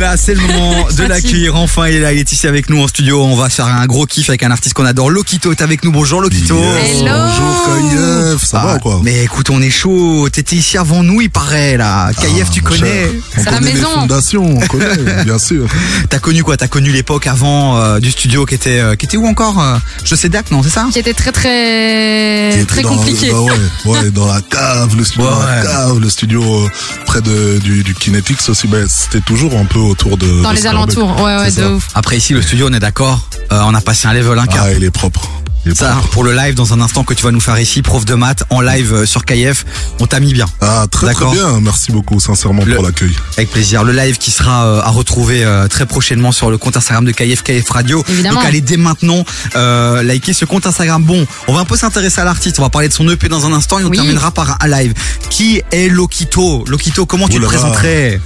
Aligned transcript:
Là, 0.00 0.16
c'est 0.16 0.34
le 0.34 0.40
moment 0.40 0.88
de 0.98 1.04
l'accueillir. 1.04 1.54
Enfin, 1.54 1.86
il 1.86 1.94
est 1.94 2.00
là, 2.00 2.12
il 2.12 2.18
est 2.18 2.32
ici 2.32 2.48
avec 2.48 2.68
nous 2.68 2.82
en 2.82 2.88
studio. 2.88 3.22
On 3.22 3.36
va 3.36 3.48
faire 3.48 3.66
un 3.68 3.86
gros 3.86 4.06
kiff 4.06 4.28
avec 4.28 4.42
un 4.42 4.50
artiste 4.50 4.74
qu'on 4.74 4.84
adore. 4.84 5.08
Lokito 5.08 5.52
est 5.52 5.62
avec 5.62 5.84
nous. 5.84 5.92
Bonjour 5.92 6.20
Lokito. 6.20 6.56
Yes. 6.58 7.00
Hello. 7.02 7.12
Bonjour 7.16 7.92
Kayef, 7.92 8.44
ça 8.44 8.60
Ah, 8.60 8.66
va 8.66 8.78
quoi 8.80 9.00
Mais 9.04 9.22
écoute, 9.22 9.50
on 9.50 9.62
est 9.62 9.70
chaud. 9.70 10.28
T'étais 10.32 10.56
ici 10.56 10.76
avant 10.78 11.04
nous, 11.04 11.20
il 11.20 11.30
paraît 11.30 11.76
là. 11.76 12.10
Ah, 12.10 12.12
tu 12.52 12.60
mon 12.60 12.68
connais. 12.70 13.08
C'est 13.36 13.44
la 13.44 13.52
connaît 13.52 13.68
les 13.68 13.74
maison. 13.74 13.88
fondations, 14.00 14.44
on 14.44 14.66
connaît, 14.66 14.96
bien 15.24 15.38
sûr. 15.38 15.68
T'as 16.10 16.18
connu 16.18 16.42
quoi? 16.42 16.56
T'as 16.56 16.66
connu 16.66 16.90
l'époque 16.90 17.28
avant 17.28 17.78
euh, 17.78 18.00
du 18.00 18.10
studio 18.10 18.46
qui 18.46 18.56
était, 18.56 18.80
euh, 18.80 18.96
qui 18.96 19.06
était 19.06 19.16
où 19.16 19.28
encore 19.28 19.62
euh, 19.62 19.76
Je 20.04 20.16
sais 20.16 20.28
Dac, 20.28 20.50
non 20.50 20.64
C'est 20.64 20.70
ça? 20.70 20.88
Qui 20.92 20.98
était 20.98 21.14
très 21.14 21.30
très 21.30 22.50
était 22.52 22.64
très 22.64 22.82
dans- 22.82 22.96
compliqué. 22.96 23.30
bah 23.30 23.38
ouais, 23.42 23.52
ouais, 23.86 24.10
dans 24.10 24.26
la 24.26 24.40
cave, 24.40 24.96
le 24.96 25.04
studio, 25.04 25.28
Ouais. 25.28 25.46
la 25.54 25.62
cave, 25.62 26.00
le 26.00 26.10
studio 26.10 26.42
euh, 26.42 26.68
près 27.06 27.22
de, 27.22 27.58
du, 27.62 27.84
du 27.84 27.94
Kinetics 27.94 28.48
aussi. 28.48 28.66
Ben, 28.66 28.88
c'était 28.88 29.20
toujours 29.24 29.56
un 29.56 29.64
peu 29.66 29.83
autour 29.88 30.16
de. 30.16 30.42
Dans 30.42 30.50
de 30.50 30.56
les 30.56 30.66
alentours, 30.66 31.20
ouais, 31.22 31.36
ouais, 31.36 31.46
de 31.50 31.50
ça. 31.62 31.70
ouf. 31.70 31.88
Après 31.94 32.16
ici, 32.16 32.32
le 32.32 32.42
studio, 32.42 32.68
on 32.70 32.72
est 32.74 32.80
d'accord. 32.80 33.28
Euh, 33.52 33.60
on 33.64 33.74
a 33.74 33.80
passé 33.80 34.08
un 34.08 34.12
level 34.14 34.38
1 34.38 34.44
Ah, 34.58 34.72
il 34.76 34.84
est 34.84 34.90
propre. 34.90 35.28
Il 35.66 35.72
est 35.72 35.74
Ça, 35.76 35.96
pour 36.12 36.24
le 36.24 36.34
live, 36.34 36.54
dans 36.54 36.74
un 36.74 36.80
instant 36.82 37.04
que 37.04 37.14
tu 37.14 37.22
vas 37.24 37.30
nous 37.30 37.40
faire 37.40 37.58
ici, 37.58 37.80
prof 37.80 38.04
de 38.04 38.12
maths, 38.14 38.44
en 38.50 38.60
live 38.60 38.92
euh, 38.92 39.06
sur 39.06 39.24
KF, 39.24 39.64
on 39.98 40.06
t'a 40.06 40.20
mis 40.20 40.34
bien. 40.34 40.44
Ah, 40.60 40.84
très 40.90 41.06
très 41.06 41.14
D'accord. 41.14 41.32
bien. 41.32 41.58
Merci 41.62 41.90
beaucoup, 41.90 42.20
sincèrement, 42.20 42.62
Le- 42.66 42.74
pour 42.74 42.84
l'accueil. 42.84 43.12
Avec 43.38 43.50
plaisir. 43.50 43.82
Le 43.82 43.92
live 43.92 44.18
qui 44.18 44.30
sera 44.30 44.66
euh, 44.66 44.82
à 44.82 44.90
retrouver 44.90 45.42
euh, 45.42 45.66
très 45.66 45.86
prochainement 45.86 46.32
sur 46.32 46.50
le 46.50 46.58
compte 46.58 46.76
Instagram 46.76 47.06
de 47.06 47.12
KF, 47.12 47.42
KF 47.42 47.70
Radio. 47.70 48.04
Évidemment. 48.10 48.40
Donc 48.40 48.44
allez 48.44 48.60
dès 48.60 48.76
maintenant 48.76 49.24
euh, 49.56 50.02
liker 50.02 50.34
ce 50.34 50.44
compte 50.44 50.66
Instagram. 50.66 51.02
Bon, 51.02 51.26
on 51.48 51.54
va 51.54 51.60
un 51.60 51.64
peu 51.64 51.78
s'intéresser 51.78 52.20
à 52.20 52.24
l'artiste. 52.24 52.58
On 52.58 52.62
va 52.62 52.68
parler 52.68 52.88
de 52.88 52.92
son 52.92 53.08
EP 53.08 53.28
dans 53.30 53.46
un 53.46 53.52
instant 53.54 53.78
et 53.78 53.84
on 53.84 53.88
Oui. 53.88 53.96
terminera 53.96 54.32
par 54.32 54.58
un 54.60 54.68
live. 54.68 54.92
Qui 55.30 55.62
est 55.72 55.88
Lokito? 55.88 56.66
Lokito, 56.68 57.06
comment 57.06 57.26
tu 57.26 57.38
là. 57.38 57.46
présenterais? 57.46 58.20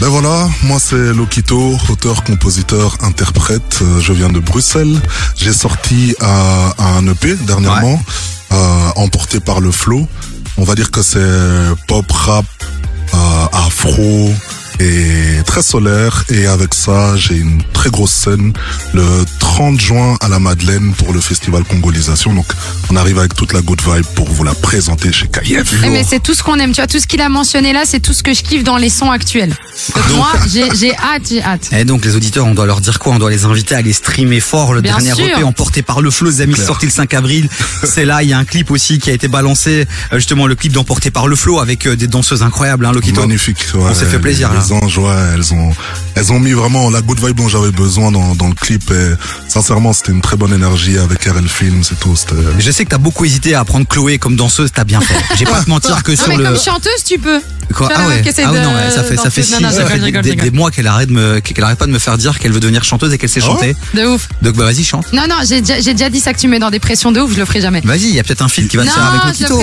Ben 0.00 0.08
voilà, 0.08 0.48
moi 0.62 0.78
c'est 0.78 1.12
Lokito, 1.12 1.76
auteur, 1.88 2.22
compositeur, 2.22 2.96
interprète. 3.02 3.80
Euh, 3.82 3.98
Je 4.00 4.12
viens 4.12 4.28
de 4.28 4.38
Bruxelles. 4.38 5.00
J'ai 5.34 5.52
sorti 5.52 6.14
euh, 6.22 6.68
un 6.78 7.06
EP 7.08 7.34
dernièrement, 7.34 8.00
euh, 8.52 8.88
emporté 8.94 9.40
par 9.40 9.60
le 9.60 9.72
flow. 9.72 10.06
On 10.56 10.62
va 10.62 10.76
dire 10.76 10.92
que 10.92 11.02
c'est 11.02 11.18
pop 11.88 12.10
rap, 12.12 12.44
euh, 13.14 13.46
afro 13.52 14.32
et 14.78 15.42
très 15.46 15.62
solaire. 15.62 16.24
Et 16.30 16.46
avec 16.46 16.74
ça, 16.74 17.16
j'ai 17.16 17.36
une 17.36 17.62
très 17.72 17.90
grosse 17.90 18.12
scène 18.12 18.52
le 18.94 19.04
30 19.38 19.80
juin 19.80 20.16
à 20.20 20.28
la 20.28 20.38
Madeleine 20.38 20.92
pour 20.94 21.12
le 21.12 21.20
festival 21.20 21.64
Congolisation. 21.64 22.32
Donc 22.34 22.46
on 22.90 22.96
arrive 22.96 23.18
avec 23.18 23.34
toute 23.34 23.52
la 23.52 23.60
good 23.60 23.80
vibe 23.80 24.04
pour 24.14 24.28
vous 24.28 24.44
la 24.44 24.54
présenter 24.54 25.12
chez 25.12 25.26
KF. 25.26 25.74
Eh, 25.84 25.90
mais 25.90 26.04
c'est 26.08 26.20
tout 26.22 26.34
ce 26.34 26.42
qu'on 26.42 26.58
aime. 26.58 26.72
Tu 26.72 26.80
vois, 26.80 26.86
tout 26.86 27.00
ce 27.00 27.06
qu'il 27.06 27.20
a 27.20 27.28
mentionné 27.28 27.72
là, 27.72 27.82
c'est 27.84 28.00
tout 28.00 28.12
ce 28.12 28.22
que 28.22 28.34
je 28.34 28.42
kiffe 28.42 28.64
dans 28.64 28.76
les 28.76 28.90
sons 28.90 29.10
actuels. 29.10 29.54
Donc, 29.94 30.16
moi, 30.16 30.32
j'ai 30.52 30.68
j'ai 30.76 30.94
hâte, 30.96 31.22
j'ai 31.28 31.42
hâte. 31.42 31.68
Et 31.72 31.84
donc 31.84 32.04
les 32.04 32.16
auditeurs, 32.16 32.46
on 32.46 32.54
doit 32.54 32.66
leur 32.66 32.80
dire 32.80 32.98
quoi? 32.98 33.12
On 33.14 33.18
doit 33.18 33.30
les 33.30 33.44
inviter 33.44 33.74
à 33.74 33.78
aller 33.78 33.92
streamer 33.92 34.40
fort 34.40 34.74
le 34.74 34.80
Bien 34.80 34.92
dernier 34.98 35.14
sûr. 35.14 35.26
EP 35.38 35.42
emporté 35.44 35.82
par 35.82 36.00
le 36.00 36.10
flow. 36.10 36.28
Les 36.30 36.40
amis 36.42 36.56
sorti 36.56 36.86
le 36.86 36.92
5 36.92 37.14
avril. 37.14 37.48
C'est 37.84 38.04
là, 38.04 38.22
il 38.22 38.28
y 38.28 38.32
a 38.32 38.38
un 38.38 38.44
clip 38.44 38.70
aussi 38.70 38.98
qui 38.98 39.10
a 39.10 39.12
été 39.12 39.28
balancé, 39.28 39.86
euh, 40.12 40.16
justement 40.16 40.46
le 40.46 40.54
clip 40.54 40.72
d'emporté 40.72 41.10
par 41.10 41.26
le 41.28 41.36
flow 41.36 41.58
avec 41.60 41.86
euh, 41.86 41.96
des 41.96 42.06
danseuses 42.06 42.42
incroyables, 42.42 42.84
hein, 42.86 42.92
Lokito. 42.92 43.20
Magnifique. 43.20 43.58
ouais. 43.74 43.80
On 43.90 43.94
s'est 43.94 44.06
fait 44.06 44.18
plaisir, 44.18 44.50
Les, 44.50 44.56
là. 44.58 44.64
Ouais, 44.74 45.14
elles 45.34 45.52
ont, 45.54 45.70
elles 46.14 46.32
ont 46.32 46.38
mis 46.40 46.52
vraiment 46.52 46.90
la 46.90 47.00
good 47.00 47.18
vibe 47.24 47.36
dont 47.36 47.48
j'avais 47.48 47.70
besoin 47.70 48.10
dans, 48.12 48.34
dans 48.34 48.48
le 48.48 48.54
clip. 48.54 48.90
Et 48.90 49.12
sincèrement, 49.48 49.92
c'était 49.92 50.12
une 50.12 50.20
très 50.20 50.36
bonne 50.36 50.52
énergie 50.52 50.98
avec 50.98 51.24
RL 51.24 51.48
Films 51.48 51.82
et 51.90 51.94
tout. 51.96 52.14
Je 52.58 52.70
sais 52.70 52.84
que 52.84 52.90
t'as 52.90 52.98
beaucoup 52.98 53.24
hésité 53.24 53.54
à 53.54 53.64
prendre 53.64 53.86
Chloé 53.86 54.18
comme 54.18 54.36
danseuse, 54.36 54.70
t'as 54.72 54.84
bien 54.84 55.00
fait. 55.00 55.14
J'ai 55.36 55.44
pas 55.44 55.58
à 55.58 55.64
te 55.64 55.70
mentir 55.70 56.02
que 56.02 56.12
Non, 56.12 56.16
sur 56.16 56.28
mais 56.28 56.36
le. 56.36 56.44
comme 56.44 56.58
chanteuse, 56.58 57.04
tu 57.06 57.18
peux. 57.18 57.40
Quoi 57.74 57.90
Ah 57.94 57.98
la 58.00 58.08
ouais. 58.08 58.22
Ah 58.24 58.50
ouais, 58.50 58.58
de 58.60 58.64
non, 58.64 58.72
mais 58.72 58.90
ça 58.90 59.04
fait 59.04 59.16
ça 59.18 59.28
fait 59.28 59.42
six, 59.42 59.52
Non, 59.52 59.60
non, 59.60 59.70
ça 59.70 59.84
fait 59.84 59.98
rigole, 59.98 60.22
des, 60.22 60.34
des- 60.34 60.50
mois 60.50 60.70
qu'elle 60.70 60.86
arrête 60.86 61.10
de 61.10 61.12
me, 61.14 61.40
qu'elle 61.40 61.62
arrête 61.62 61.76
pas 61.78 61.84
de 61.84 61.90
me 61.92 61.98
faire 61.98 62.16
dire 62.16 62.38
qu'elle 62.38 62.52
veut 62.52 62.60
devenir 62.60 62.82
chanteuse 62.82 63.12
et 63.12 63.18
qu'elle 63.18 63.28
sait 63.28 63.40
Ah 63.42 63.48
ouais 63.50 63.52
chanter. 63.74 63.76
De 63.92 64.06
ouf. 64.06 64.26
Donc 64.40 64.56
bah 64.56 64.64
vas-y 64.64 64.84
chante. 64.84 65.12
Non, 65.12 65.24
non, 65.28 65.34
j'ai 65.46 65.60
déjà, 65.60 65.78
j'ai 65.78 65.92
déjà 65.92 66.08
dit 66.08 66.18
ça 66.18 66.32
que 66.32 66.38
tu 66.38 66.48
mets 66.48 66.58
dans 66.60 66.70
des 66.70 66.78
pressions 66.80 67.12
de 67.12 67.20
ouf, 67.20 67.30
je 67.34 67.36
le 67.38 67.44
ferai 67.44 67.60
jamais. 67.60 67.82
Vas-y, 67.84 68.04
il 68.04 68.14
y 68.14 68.20
a 68.20 68.22
peut-être 68.24 68.40
un 68.40 68.48
fil 68.48 68.68
qui 68.68 68.78
va 68.78 68.84
se 68.84 68.88
Non, 68.88 68.94
faire 68.94 69.04
avec 69.04 69.20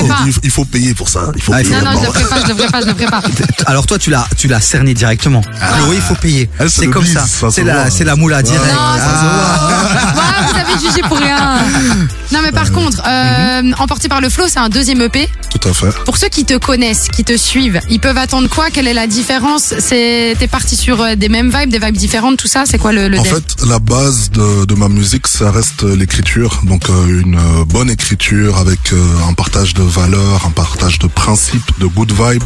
pas. 0.08 0.18
il, 0.44 0.52
faut 0.52 0.66
payer 0.66 0.94
pour 0.94 1.10
ça. 1.10 1.32
Il 1.36 1.42
faut 1.42 1.52
Ah, 1.56 1.58
payer 1.64 1.72
Non, 1.72 1.78
non, 1.82 1.92
je 1.94 1.96
le 1.96 2.02
d'abord. 2.02 2.14
ferai 2.16 2.26
pas, 2.30 2.42
je 2.44 2.48
le 2.50 2.56
ferai 2.56 2.68
pas, 2.68 2.82
je 2.82 2.86
le 2.86 2.94
ferai 2.94 3.06
pas. 3.08 3.22
Alors 3.66 3.88
toi 3.88 3.98
tu 3.98 4.12
l'as 4.12 4.28
tu 4.38 4.48
l'as 4.48 4.62
cerné 4.62 4.94
directement. 4.96 5.42
Chloé 5.42 5.98
il 5.98 6.02
faut 6.02 6.16
payer. 6.16 6.50
Elle, 6.58 6.70
c'est 6.72 6.88
comme 6.88 7.04
bis, 7.04 7.14
ça. 7.14 7.50
C'est 7.52 8.04
la 8.04 8.16
moula 8.16 8.42
direct. 8.42 8.66
Non, 8.74 8.98
ça 8.98 9.04
Ah. 9.08 10.12
Voilà, 10.14 10.48
vous 10.48 10.58
avez 10.74 10.80
jugé 10.80 11.02
pour 11.08 11.18
rien. 11.18 11.38
Non, 12.32 12.40
mais 12.44 12.52
par 12.52 12.72
contre, 12.72 13.02
euh, 13.08 13.72
emporté 13.78 14.08
par 14.10 14.22
le 14.22 14.30
flow, 14.30 14.46
c'est 14.48 14.60
un 14.60 14.70
deuxième 14.70 15.02
EP. 15.02 15.30
Tout 15.52 15.70
à 15.70 15.74
fait. 15.74 15.92
Pour 16.06 16.18
ceux 16.18 16.28
qui 16.30 16.44
te 16.46 16.58
connaissent, 16.58 17.08
qui 17.08 17.24
te 17.24 17.38
suivent, 17.38 17.80
ils 17.90 18.00
peuvent 18.00 18.18
attendre 18.18 18.50
quoi? 18.50 18.70
Quelle 18.72 18.88
est 18.88 18.94
la 18.94 19.08
différence? 19.08 19.74
C'est 19.80 20.36
t'es 20.40 20.48
parti 20.48 20.76
sur 20.76 21.02
euh, 21.02 21.16
des 21.16 21.30
mêmes 21.30 21.52
vibes, 21.56 21.70
des 21.70 21.80
vibes 21.80 21.96
différentes, 21.98 22.38
tout 22.38 22.48
ça? 22.48 22.64
C'est 22.66 22.78
quoi 22.78 22.92
le, 22.92 23.08
le 23.08 23.20
En 23.20 23.24
dev 23.24 23.30
fait, 23.36 23.66
la 23.68 23.80
base 23.80 24.32
de, 24.32 24.66
de 24.66 24.74
ma 24.76 24.90
musique, 24.90 25.28
ça 25.28 25.52
reste 25.52 25.84
l'écriture. 25.84 26.62
Donc 26.64 26.90
euh, 26.90 27.22
une 27.22 27.36
euh, 27.36 27.66
bonne 27.66 27.90
écriture 27.90 28.58
avec 28.58 28.92
euh, 28.94 29.28
un 29.30 29.34
partage 29.34 29.74
de 29.74 29.84
valeurs, 29.84 30.46
un 30.46 30.52
partage 30.52 31.00
de 31.00 31.08
principes, 31.08 31.72
de 31.80 31.86
good 31.86 32.12
vibe. 32.12 32.44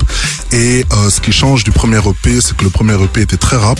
Et 0.52 0.86
euh, 0.92 1.10
ce 1.10 1.22
qui 1.22 1.32
change 1.32 1.64
du 1.64 1.72
premier 1.72 1.98
EP, 1.98 2.42
c'est 2.42 2.56
que 2.56 2.64
le 2.64 2.70
premier 2.70 3.02
EP 3.02 3.22
était 3.22 3.38
très 3.38 3.58
rap. 3.58 3.80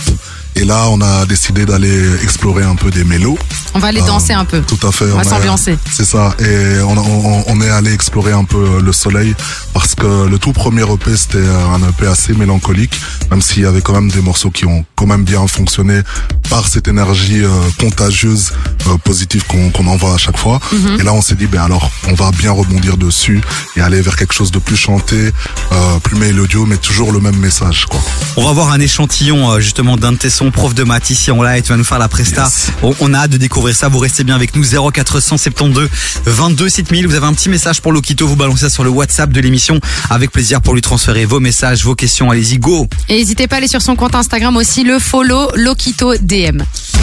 Et 0.56 0.64
là, 0.64 0.86
on 0.90 1.00
a 1.00 1.26
décidé 1.26 1.64
d'aller 1.64 2.02
explorer 2.24 2.64
un 2.64 2.74
peu 2.74 2.90
des 2.90 3.04
mélos. 3.04 3.38
On 3.72 3.78
va 3.78 3.88
aller 3.88 4.00
danser 4.00 4.32
un 4.32 4.44
peu. 4.44 4.60
Tout 4.62 4.84
à 4.86 4.90
fait. 4.90 5.04
On 5.12 5.16
va 5.16 5.22
s'ambiancer. 5.24 5.78
C'est 5.92 6.04
ça. 6.04 6.34
Et 6.38 6.80
on, 6.82 6.96
on, 6.96 7.44
on 7.46 7.60
est 7.60 7.70
allé 7.70 7.92
explorer 7.92 8.32
un 8.32 8.44
peu 8.44 8.58
euh, 8.58 8.80
le 8.80 8.92
soleil 8.92 9.34
parce 9.74 9.94
que 9.94 10.26
le 10.28 10.38
tout 10.38 10.52
premier 10.52 10.82
EP 10.82 11.16
c'était 11.16 11.38
euh, 11.38 11.66
un 11.74 11.88
EP 11.88 12.06
assez 12.06 12.32
mélancolique, 12.32 13.00
même 13.30 13.42
s'il 13.42 13.62
y 13.62 13.66
avait 13.66 13.80
quand 13.82 13.92
même 13.94 14.10
des 14.10 14.20
morceaux 14.20 14.50
qui 14.50 14.66
ont 14.66 14.84
quand 14.96 15.06
même 15.06 15.24
bien 15.24 15.46
fonctionné 15.46 16.00
par 16.48 16.66
cette 16.68 16.88
énergie 16.88 17.42
euh, 17.44 17.48
contagieuse 17.78 18.52
euh, 18.88 18.96
positive 18.98 19.44
qu'on 19.46 19.70
qu'on 19.70 19.86
envoie 19.86 20.14
à 20.14 20.18
chaque 20.18 20.36
fois. 20.38 20.60
Mhm. 20.72 21.00
Et 21.00 21.02
là 21.02 21.12
on 21.12 21.22
s'est 21.22 21.34
dit 21.34 21.46
ben 21.46 21.62
alors 21.62 21.90
on 22.08 22.14
va 22.14 22.30
bien 22.32 22.52
rebondir 22.52 22.96
dessus 22.96 23.40
et 23.76 23.80
aller 23.80 24.00
vers 24.00 24.16
quelque 24.16 24.34
chose 24.34 24.50
de 24.50 24.58
plus 24.58 24.76
chanté, 24.76 25.32
euh, 25.72 25.98
plus 26.02 26.16
mélodieux, 26.16 26.64
mais 26.66 26.76
toujours 26.76 27.12
le 27.12 27.20
même 27.20 27.36
message 27.36 27.86
quoi. 27.86 28.00
On 28.36 28.44
va 28.44 28.52
voir 28.52 28.70
un 28.70 28.80
échantillon 28.80 29.50
euh, 29.50 29.60
justement 29.60 29.96
d'un 29.96 30.12
de 30.12 30.18
tes 30.18 30.30
sons, 30.30 30.50
prof 30.50 30.74
de 30.74 30.84
maths 30.84 31.10
ici 31.10 31.30
en 31.30 31.42
live, 31.42 31.62
tu 31.62 31.70
vas 31.70 31.76
nous 31.76 31.84
faire 31.84 31.98
la 31.98 32.08
presta. 32.08 32.44
Yes. 32.44 32.70
On, 32.82 32.94
on 33.00 33.14
a 33.14 33.18
hâte 33.18 33.30
de 33.30 33.36
découvrir 33.38 33.74
ça, 33.74 33.88
vous 33.88 33.98
restez 33.98 34.24
bien 34.24 34.34
avec 34.34 34.54
nous 34.56 34.64
0472 34.64 35.79
22 36.26 36.68
7000. 36.68 37.06
Vous 37.06 37.14
avez 37.14 37.26
un 37.26 37.32
petit 37.32 37.48
message 37.48 37.80
pour 37.80 37.92
Lokito, 37.92 38.26
vous 38.26 38.36
balancez 38.36 38.60
ça 38.62 38.70
sur 38.70 38.84
le 38.84 38.90
WhatsApp 38.90 39.30
de 39.30 39.40
l'émission 39.40 39.80
avec 40.10 40.30
plaisir 40.30 40.60
pour 40.60 40.74
lui 40.74 40.82
transférer 40.82 41.24
vos 41.24 41.40
messages, 41.40 41.84
vos 41.84 41.94
questions. 41.94 42.30
Allez-y, 42.30 42.58
go. 42.58 42.86
Et 43.08 43.16
n'hésitez 43.18 43.46
pas 43.46 43.56
à 43.56 43.58
aller 43.58 43.68
sur 43.68 43.82
son 43.82 43.96
compte 43.96 44.14
Instagram 44.14 44.56
aussi, 44.56 44.84
le 44.84 44.98
follow 44.98 45.50
Lokito 45.54 46.14
DM. 46.16 46.62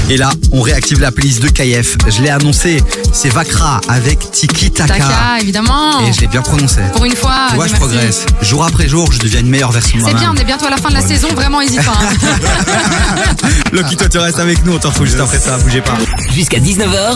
Et 0.10 0.18
là, 0.18 0.30
on 0.52 0.62
réactive 0.62 1.00
la 1.02 1.12
playlist 1.12 1.42
de 1.42 1.50
KF. 1.50 1.98
Je 2.08 2.22
l'ai 2.22 2.30
annoncé, 2.30 2.82
c'est 3.12 3.30
Vakra 3.30 3.82
avec 3.90 4.32
Tiki 4.32 4.72
Taka. 4.72 4.94
Taka, 4.94 5.40
évidemment. 5.42 6.08
Et 6.08 6.14
je 6.14 6.22
l'ai 6.22 6.28
bien 6.28 6.42
prononcé. 6.42 6.80
Pour 6.94 7.04
une 7.06 7.16
fois. 7.16 7.48
Tu 7.50 7.56
vois, 7.56 7.68
je 7.68 7.74
merci. 7.74 7.86
progresse. 7.86 8.26
Jour 8.42 8.64
après 8.64 8.88
jour, 8.88 9.12
je 9.12 9.20
deviens 9.20 9.42
une 9.42 9.50
meilleure 9.50 9.72
version 9.72 9.98
de 9.98 10.04
C'est 10.04 10.12
moi-même. 10.12 10.22
bien, 10.22 10.34
on 10.34 10.42
est 10.42 10.46
bientôt 10.46 10.66
à 10.68 10.70
la 10.70 10.78
fin 10.78 10.90
de 10.90 10.94
la 10.94 11.02
saison, 11.02 11.28
vraiment, 11.36 11.60
n'hésite 11.62 11.84
pas. 11.84 11.98
hein. 12.00 13.38
Lokito, 13.74 14.08
tu 14.08 14.18
restes 14.18 14.40
avec 14.40 14.64
nous, 14.66 14.74
on 14.74 14.80
t'en 14.80 14.92
fout 14.92 15.06
juste 15.06 15.20
après 15.20 15.40
ça, 15.40 15.58
bougez 15.58 15.82
pas. 15.82 15.98
Jusqu'à 16.34 16.60
19h, 16.60 17.16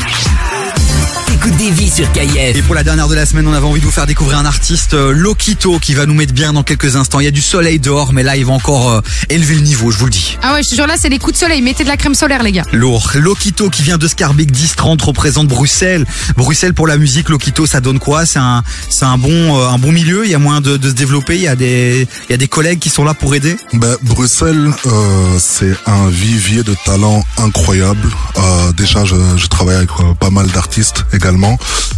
des 1.49 1.71
vies 1.71 1.89
sur. 1.89 2.05
Et 2.37 2.61
pour 2.61 2.75
la 2.75 2.83
dernière 2.83 3.07
de 3.07 3.15
la 3.15 3.25
semaine, 3.25 3.47
on 3.47 3.53
avait 3.53 3.65
envie 3.65 3.79
de 3.79 3.85
vous 3.85 3.91
faire 3.91 4.05
découvrir 4.05 4.37
un 4.37 4.45
artiste, 4.45 4.93
euh, 4.93 5.11
Lokito, 5.11 5.79
qui 5.79 5.93
va 5.93 6.05
nous 6.05 6.13
mettre 6.13 6.33
bien 6.33 6.53
dans 6.53 6.61
quelques 6.61 6.95
instants. 6.95 7.19
Il 7.19 7.23
y 7.23 7.27
a 7.27 7.31
du 7.31 7.41
soleil 7.41 7.79
dehors, 7.79 8.13
mais 8.13 8.21
là, 8.21 8.35
il 8.35 8.45
va 8.45 8.53
encore 8.53 8.91
euh, 8.91 9.01
élever 9.29 9.55
le 9.55 9.61
niveau, 9.61 9.91
je 9.91 9.97
vous 9.97 10.05
le 10.05 10.11
dis. 10.11 10.37
Ah 10.43 10.53
ouais, 10.53 10.63
je 10.63 10.69
te 10.69 10.75
jure, 10.75 10.85
là, 10.87 10.95
c'est 10.99 11.09
les 11.09 11.17
coups 11.17 11.33
de 11.33 11.39
soleil. 11.39 11.61
Mettez 11.61 11.83
de 11.83 11.89
la 11.89 11.97
crème 11.97 12.13
solaire, 12.13 12.43
les 12.43 12.51
gars. 12.51 12.63
Lourd. 12.71 13.11
Lokito 13.15 13.69
qui 13.69 13.81
vient 13.81 13.97
de 13.97 14.07
Scarbeck 14.07 14.51
1030 14.51 15.01
représente 15.01 15.47
Bruxelles. 15.47 16.05
Bruxelles 16.37 16.73
pour 16.73 16.87
la 16.87 16.97
musique, 16.97 17.29
Lokito, 17.29 17.65
ça 17.65 17.81
donne 17.81 17.99
quoi? 17.99 18.25
C'est 18.25 18.39
un, 18.39 18.63
c'est 18.89 19.05
un 19.05 19.17
bon, 19.17 19.59
euh, 19.59 19.69
un 19.69 19.77
bon 19.79 19.91
milieu. 19.91 20.25
Il 20.25 20.31
y 20.31 20.35
a 20.35 20.39
moyen 20.39 20.61
de, 20.61 20.77
de 20.77 20.89
se 20.89 20.93
développer. 20.93 21.35
Il 21.35 21.41
y 21.43 21.47
a 21.47 21.55
des, 21.55 22.07
il 22.29 22.31
y 22.31 22.35
a 22.35 22.37
des 22.37 22.47
collègues 22.47 22.79
qui 22.79 22.89
sont 22.89 23.03
là 23.03 23.13
pour 23.13 23.33
aider? 23.33 23.57
Ben, 23.73 23.95
Bruxelles, 24.03 24.71
euh, 24.85 25.37
c'est 25.39 25.75
un 25.87 26.07
vivier 26.09 26.61
de 26.63 26.75
talents 26.85 27.23
incroyable. 27.37 28.09
Euh, 28.37 28.71
déjà, 28.73 29.05
je, 29.05 29.15
je 29.37 29.47
travaille 29.47 29.75
avec 29.75 29.89
euh, 29.99 30.13
pas 30.19 30.29
mal 30.29 30.47
d'artistes 30.47 31.05
également 31.13 31.30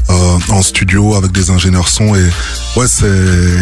euh, 0.09 0.37
en 0.49 0.61
studio 0.61 1.15
avec 1.15 1.31
des 1.31 1.49
ingénieurs 1.49 1.87
son 1.87 2.15
et 2.15 2.29
ouais, 2.75 2.87
c'est 2.87 3.05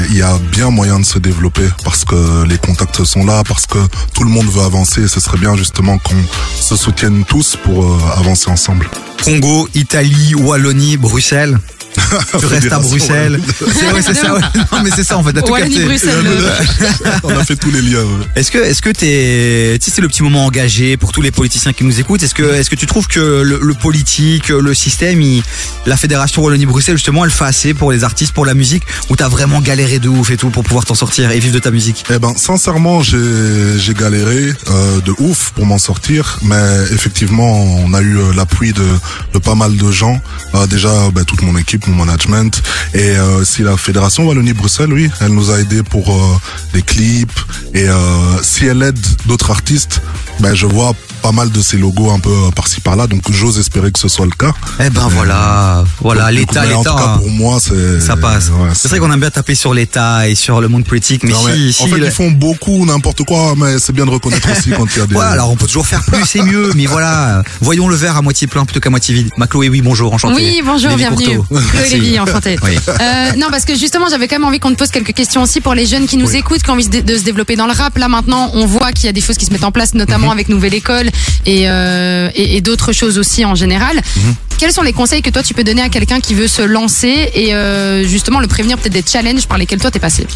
il 0.10 0.18
y 0.18 0.22
a 0.22 0.38
bien 0.52 0.70
moyen 0.70 1.00
de 1.00 1.06
se 1.06 1.20
développer 1.20 1.68
parce 1.84 2.06
que 2.06 2.44
les 2.46 2.58
contacts 2.58 3.04
sont 3.04 3.26
là, 3.26 3.44
parce 3.48 3.68
que 3.68 3.78
tout 4.14 4.24
le 4.24 4.30
monde 4.30 4.48
veut 4.48 4.64
avancer. 4.64 5.04
Et 5.04 5.08
ce 5.08 5.20
serait 5.20 5.38
bien 5.38 5.56
justement 5.56 5.98
qu'on 5.98 6.16
se 6.60 6.76
soutienne 6.76 7.24
tous 7.26 7.58
pour 7.64 7.84
euh, 7.84 7.98
avancer 8.18 8.50
ensemble. 8.50 8.90
Congo, 9.24 9.68
Italie, 9.74 10.36
Wallonie, 10.36 10.98
Bruxelles. 10.98 11.58
tu 12.40 12.46
restes 12.46 12.72
à 12.72 12.80
Bruxelles. 12.80 13.40
C'est 13.60 13.92
ouais, 13.92 14.02
c'est 14.02 14.14
ça. 14.14 14.34
ouais. 14.34 14.42
Non, 14.72 14.82
mais 14.84 14.90
c'est 14.96 15.04
ça 15.04 15.18
en 15.18 15.24
fait. 15.24 15.34
t'as 15.34 15.42
tout 15.42 15.52
Wallonie 15.52 15.76
capté. 15.76 15.86
Bruxelles. 15.88 16.24
le- 16.24 16.92
On 17.24 17.38
a 17.38 17.44
fait 17.44 17.56
tous 17.56 17.72
les 17.72 17.82
liens. 17.82 18.00
ouais. 18.04 18.26
Est-ce 18.36 18.52
que, 18.52 18.58
est-ce 18.60 18.82
que 18.82 18.90
t'es, 18.90 19.78
tu 19.80 19.86
sais, 19.86 19.92
c'est 19.96 20.02
le 20.02 20.08
petit 20.08 20.24
moment 20.24 20.46
engagé 20.46 20.98
pour 20.98 21.12
tous 21.12 21.22
les 21.22 21.32
politiciens 21.32 21.74
qui 21.74 21.84
nous 21.84 22.00
écoutent. 22.00 22.24
Est-ce 22.24 22.34
que, 22.36 22.44
est-ce 22.54 22.70
que 22.70 22.76
tu 22.76 22.86
trouves 22.86 23.08
que 23.08 23.20
le, 23.42 23.60
le 23.62 23.74
politique, 23.74 24.50
le 24.50 24.74
système, 24.74 25.22
il- 25.22 25.44
la 25.86 25.98
fédération 25.98 26.44
Wallonie-Bruxelles 26.44 26.96
justement, 26.98 27.26
elle 27.26 27.32
fait 27.32 27.46
assez 27.46 27.74
pour 27.74 27.92
les 27.92 28.04
artistes, 28.04 28.34
pour 28.34 28.46
la 28.46 28.54
musique, 28.54 28.84
ou 29.10 29.16
t'as 29.16 29.28
vraiment 29.28 29.60
galéré 29.62 30.00
de 30.00 30.08
ouf 30.10 30.32
et 30.32 30.38
tout 30.38 30.50
pour 30.50 30.64
pouvoir 30.64 30.86
t'en 30.86 30.96
sortir 30.96 31.32
et 31.32 31.40
vivre 31.40 31.54
de 31.54 31.60
ta 31.60 31.72
musique? 31.72 32.04
Eh 32.14 32.20
ben, 32.20 32.34
sincèrement, 32.38 33.02
j'ai 33.04 33.18
j'ai 33.78 33.94
galéré 33.94 34.54
euh, 34.70 35.02
de 35.02 35.14
ouf 35.20 35.52
pour 35.56 35.66
m'en 35.66 35.78
sortir, 35.78 36.40
mais 36.44 36.56
effectivement, 36.92 37.52
on 37.84 37.94
a 37.94 38.02
eu 38.02 38.18
euh, 38.18 38.34
l'appui 38.36 38.74
de, 38.74 38.86
de 39.34 39.40
pas 39.40 39.56
mal 39.56 39.76
de 39.76 39.92
gens. 39.92 40.22
Euh, 40.56 40.68
déjà, 40.68 40.90
ben, 41.14 41.24
toute 41.26 41.42
mon 41.42 41.58
équipe, 41.58 41.81
management, 41.88 42.62
et 42.94 43.18
euh, 43.18 43.44
si 43.44 43.64
la 43.64 43.78
fédération 43.78 44.28
Wallonie-Bruxelles, 44.28 44.94
oui, 44.94 45.10
elle 45.20 45.34
nous 45.34 45.52
a 45.52 45.60
aidé 45.60 45.84
pour 45.84 46.14
euh, 46.14 46.38
des 46.74 46.82
clips. 46.82 47.40
Et 47.74 47.88
euh, 47.88 47.96
si 48.44 48.66
elle 48.66 48.82
aide 48.84 49.00
d'autres 49.26 49.52
artistes, 49.52 50.02
ben, 50.40 50.54
je 50.54 50.66
vois 50.66 50.94
pas 51.22 51.32
mal 51.32 51.52
de 51.52 51.62
ces 51.62 51.78
logos 51.78 52.12
un 52.12 52.20
peu 52.20 52.30
euh, 52.30 52.52
par-ci 52.56 52.82
par-là, 52.82 53.08
donc 53.08 53.22
j'ose 53.32 53.60
espérer 53.60 53.92
que 53.92 54.00
ce 54.00 54.08
soit 54.08 54.26
le 54.26 54.32
cas. 54.32 54.54
Eh 54.80 54.90
ben 54.90 55.08
voilà, 55.10 55.84
voilà, 56.02 56.28
Donc, 56.30 56.34
l'État, 56.40 56.64
mais 56.68 56.74
en 56.74 56.84
tout 56.84 56.90
l'État. 56.90 57.04
cas, 57.04 57.10
hein. 57.14 57.18
pour 57.20 57.30
moi, 57.30 57.58
c'est 57.60 58.00
Ça 58.00 58.16
passe. 58.18 58.50
ouais, 58.50 58.70
c'est 58.74 58.88
vrai 58.90 59.00
qu'on 59.00 59.12
aime 59.12 59.20
bien 59.20 59.30
taper 59.30 59.56
sur 59.56 59.74
l'État 59.74 60.28
et 60.28 60.36
sur 60.36 60.62
le 60.62 60.68
monde 60.68 60.86
politique, 60.86 61.24
mais 61.24 61.32
Non, 61.32 61.44
mais 61.46 61.54
si, 61.56 61.74
si, 61.74 61.84
en 61.84 61.88
fait, 61.88 61.98
le- 61.98 62.06
ils 62.08 62.12
font 62.12 62.32
beaucoup 62.32 62.86
n'importe 62.86 63.24
quoi, 63.24 63.54
mais 63.56 63.78
c'est 63.80 63.94
bien 63.94 64.06
de 64.06 64.12
reconnaître 64.12 64.50
aussi 64.52 64.72
quand 64.72 64.86
il 64.96 65.00
y 65.00 65.02
a 65.02 65.08
des. 65.08 65.16
Ouais, 65.16 65.24
alors 65.26 65.52
on 65.52 65.56
peut 65.56 65.68
toujours 65.68 65.86
faire 65.88 66.04
plus, 66.04 66.26
c'est 66.26 66.42
mieux, 66.42 66.72
mais 66.76 66.86
voilà, 66.88 67.44
voyons 67.62 67.88
le 67.88 67.96
verre 67.96 68.18
à 68.18 68.22
moitié 68.22 68.48
plein 68.48 68.66
plutôt 68.66 68.80
qu'à 68.80 68.90
moitié 68.90 69.14
vide. 69.14 69.30
Ma 69.38 69.48
Chloé, 69.48 69.70
oui, 69.70 69.82
bonjour, 69.82 70.14
enchanté. 70.14 70.36
Oui, 70.36 70.62
bonjour, 70.66 70.90
Lévi 70.92 71.04
bienvenue. 71.04 71.40
Chloé. 71.48 71.62
Lévy, 71.92 72.20
enchantée. 72.20 72.58
Oui. 72.64 72.78
Euh, 72.90 73.32
non, 73.38 73.48
parce 73.52 73.66
que 73.66 73.76
justement, 73.78 74.08
j'avais 74.10 74.28
quand 74.28 74.36
même 74.38 74.48
envie 74.48 74.60
qu'on 74.60 74.72
te 74.72 74.76
pose 74.78 74.90
quelques 74.90 75.14
questions 75.14 75.42
aussi 75.44 75.62
pour 75.62 75.74
les 75.76 75.86
jeunes 75.86 76.08
qui 76.08 76.18
nous 76.18 76.28
Oui. 76.30 76.38
écoutent, 76.38 76.64
qui 76.64 76.70
ont 76.70 76.74
envie 76.74 76.88
de, 76.88 77.02
de 77.02 77.18
se 77.18 77.24
développer 77.24 77.56
dans 77.56 77.68
le 77.68 77.74
rap. 77.74 77.98
Là, 77.98 78.08
maintenant, 78.08 78.50
on 78.54 78.66
voit 78.66 78.92
qu'il 78.92 79.06
y 79.06 79.10
a 79.10 79.14
des 79.14 79.22
choses 79.22 79.38
qui 79.38 79.46
se 79.46 79.52
mettent 79.52 79.64
en 79.64 79.72
place, 79.72 79.94
notamment 79.94 80.28
Mhm. 80.28 80.32
avec 80.34 80.50
Nouvelle 80.50 80.74
École 80.74 81.10
et, 81.46 81.70
euh, 81.70 82.30
et, 82.36 82.58
et 82.58 82.62
d'autres 82.62 82.94
choses 82.94 83.18
aussi 83.18 83.46
en 83.46 83.56
général. 83.56 83.96
Mhm. 83.96 84.36
Quels 84.58 84.72
sont 84.72 84.84
les 84.84 84.94
conseils 84.94 85.24
que 85.24 85.32
toi, 85.32 85.42
tu 85.42 85.56
peux 85.56 85.64
donner 85.64 85.82
à 85.82 85.90
quelqu'un 85.90 86.20
qui 86.20 86.36
veut 86.36 86.48
se 86.48 86.62
lancer 86.62 87.32
et 87.34 87.56
euh, 87.56 88.08
justement 88.08 88.40
le 88.40 88.48
prévenir 88.48 88.78
peut-être 88.78 88.94
des 88.94 89.04
challenges 89.04 89.48
par 89.48 89.58
lesquels 89.58 89.80
toi, 89.80 89.90
t'es 89.90 90.00
passé? 90.00 90.28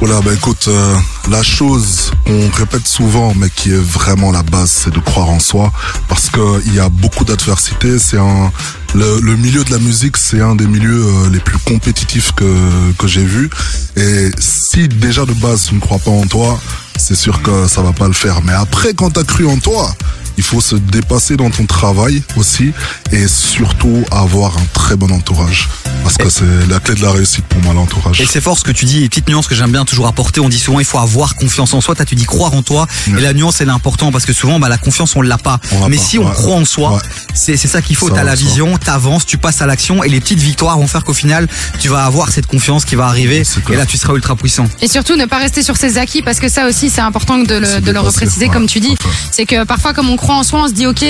Voilà, 0.00 0.20
bah 0.22 0.32
écoute, 0.34 0.64
euh, 0.66 0.96
la 1.30 1.42
chose 1.42 2.10
qu'on 2.26 2.50
répète 2.50 2.88
souvent, 2.88 3.32
mais 3.36 3.48
qui 3.54 3.70
est 3.70 3.80
vraiment 3.80 4.32
la 4.32 4.42
base, 4.42 4.70
c'est 4.70 4.92
de 4.92 4.98
croire 4.98 5.28
en 5.28 5.38
soi, 5.38 5.72
parce 6.08 6.30
que 6.30 6.60
il 6.66 6.74
y 6.74 6.80
a 6.80 6.88
beaucoup 6.88 7.24
d'adversité. 7.24 7.98
C'est 7.98 8.18
un 8.18 8.50
le, 8.94 9.20
le 9.20 9.36
milieu 9.36 9.62
de 9.62 9.70
la 9.70 9.78
musique, 9.78 10.16
c'est 10.16 10.40
un 10.40 10.56
des 10.56 10.66
milieux 10.66 11.06
les 11.30 11.38
plus 11.38 11.58
compétitifs 11.58 12.32
que 12.32 12.92
que 12.98 13.06
j'ai 13.06 13.22
vu. 13.22 13.50
Et 13.96 14.30
si 14.38 14.88
déjà 14.88 15.26
de 15.26 15.34
base 15.34 15.66
tu 15.68 15.74
ne 15.76 15.80
crois 15.80 15.98
pas 15.98 16.10
en 16.10 16.26
toi, 16.26 16.58
c'est 17.00 17.14
sûr 17.14 17.42
que 17.42 17.66
ça 17.66 17.82
va 17.82 17.92
pas 17.92 18.06
le 18.06 18.12
faire. 18.12 18.42
Mais 18.42 18.52
après, 18.52 18.92
quand 18.94 19.10
t'as 19.10 19.24
cru 19.24 19.46
en 19.46 19.58
toi, 19.58 19.94
il 20.36 20.44
faut 20.44 20.60
se 20.60 20.76
dépasser 20.76 21.36
dans 21.36 21.50
ton 21.50 21.66
travail 21.66 22.22
aussi, 22.36 22.72
et 23.10 23.26
surtout 23.26 24.04
avoir 24.10 24.56
un 24.58 24.66
très 24.72 24.96
bon 24.96 25.10
entourage, 25.10 25.68
parce 26.02 26.16
que 26.16 26.28
c'est 26.28 26.44
la 26.68 26.80
clé 26.80 26.94
de 26.94 27.02
la 27.02 27.10
réussite 27.12 27.44
pour 27.46 27.60
moi, 27.62 27.74
l'entourage. 27.74 28.20
Et 28.20 28.26
c'est 28.26 28.40
fort 28.40 28.58
ce 28.58 28.64
que 28.64 28.70
tu 28.72 28.84
dis, 28.84 29.04
et 29.04 29.08
petite 29.08 29.28
nuance 29.28 29.46
que 29.46 29.54
j'aime 29.54 29.70
bien 29.72 29.84
toujours 29.84 30.06
apporter, 30.06 30.40
on 30.40 30.48
dit 30.48 30.58
souvent 30.58 30.80
il 30.80 30.86
faut 30.86 30.98
avoir 30.98 31.34
confiance 31.36 31.74
en 31.74 31.80
soi, 31.80 31.94
toi 31.94 32.04
tu 32.04 32.14
dis 32.14 32.24
croire 32.24 32.54
en 32.54 32.62
toi, 32.62 32.86
Ouais. 33.08 33.18
et 33.18 33.22
la 33.22 33.32
nuance 33.32 33.60
elle 33.60 33.68
est 33.68 33.72
importante 33.72 34.12
parce 34.12 34.26
que 34.26 34.32
souvent 34.32 34.58
bah, 34.58 34.68
la 34.68 34.78
confiance 34.78 35.14
on 35.16 35.22
l'a 35.22 35.38
pas, 35.38 35.58
On 35.72 35.88
mais 35.88 35.96
pas, 35.96 36.02
si 36.02 36.18
on 36.18 36.26
ouais. 36.26 36.32
croit 36.32 36.56
en 36.56 36.64
soi, 36.64 36.94
Ouais. 36.94 37.00
c'est 37.34 37.56
c'est 37.56 37.68
ça 37.68 37.82
qu'il 37.82 37.96
faut, 37.96 38.10
t'as 38.10 38.24
la 38.24 38.34
vision, 38.34 38.76
t'avances, 38.78 39.26
tu 39.26 39.38
passes 39.38 39.60
à 39.62 39.66
l'action, 39.66 40.02
et 40.02 40.08
les 40.08 40.20
petites 40.20 40.40
victoires 40.40 40.78
vont 40.78 40.86
faire 40.86 41.04
qu'au 41.04 41.14
final 41.14 41.46
tu 41.78 41.88
vas 41.88 42.04
avoir 42.04 42.30
cette 42.30 42.46
confiance 42.46 42.84
qui 42.84 42.94
va 42.96 43.06
arriver, 43.06 43.42
et 43.70 43.76
là 43.76 43.86
tu 43.86 43.96
seras 43.96 44.14
ultra 44.14 44.36
puissant. 44.36 44.66
Et 44.80 44.88
surtout, 44.88 45.16
ne 45.16 45.26
pas 45.26 45.38
rester 45.38 45.62
sur 45.62 45.76
ses 45.76 45.98
acquis, 45.98 46.22
parce 46.22 46.38
que 46.40 46.48
ça 46.48 46.66
aussi, 46.66 46.90
c'est 46.90 47.00
important 47.00 47.38
de 47.38 47.54
le, 47.54 47.80
de 47.80 47.90
le 47.90 48.00
repréciser, 48.00 48.46
ouais, 48.46 48.52
comme 48.52 48.66
tu 48.66 48.80
dis. 48.80 48.96
C'est 49.30 49.46
que 49.46 49.64
parfois, 49.64 49.92
comme 49.92 50.08
on 50.10 50.16
croit 50.16 50.36
en 50.36 50.42
soi, 50.42 50.62
on 50.64 50.68
se 50.68 50.72
dit, 50.72 50.86
OK, 50.86 51.02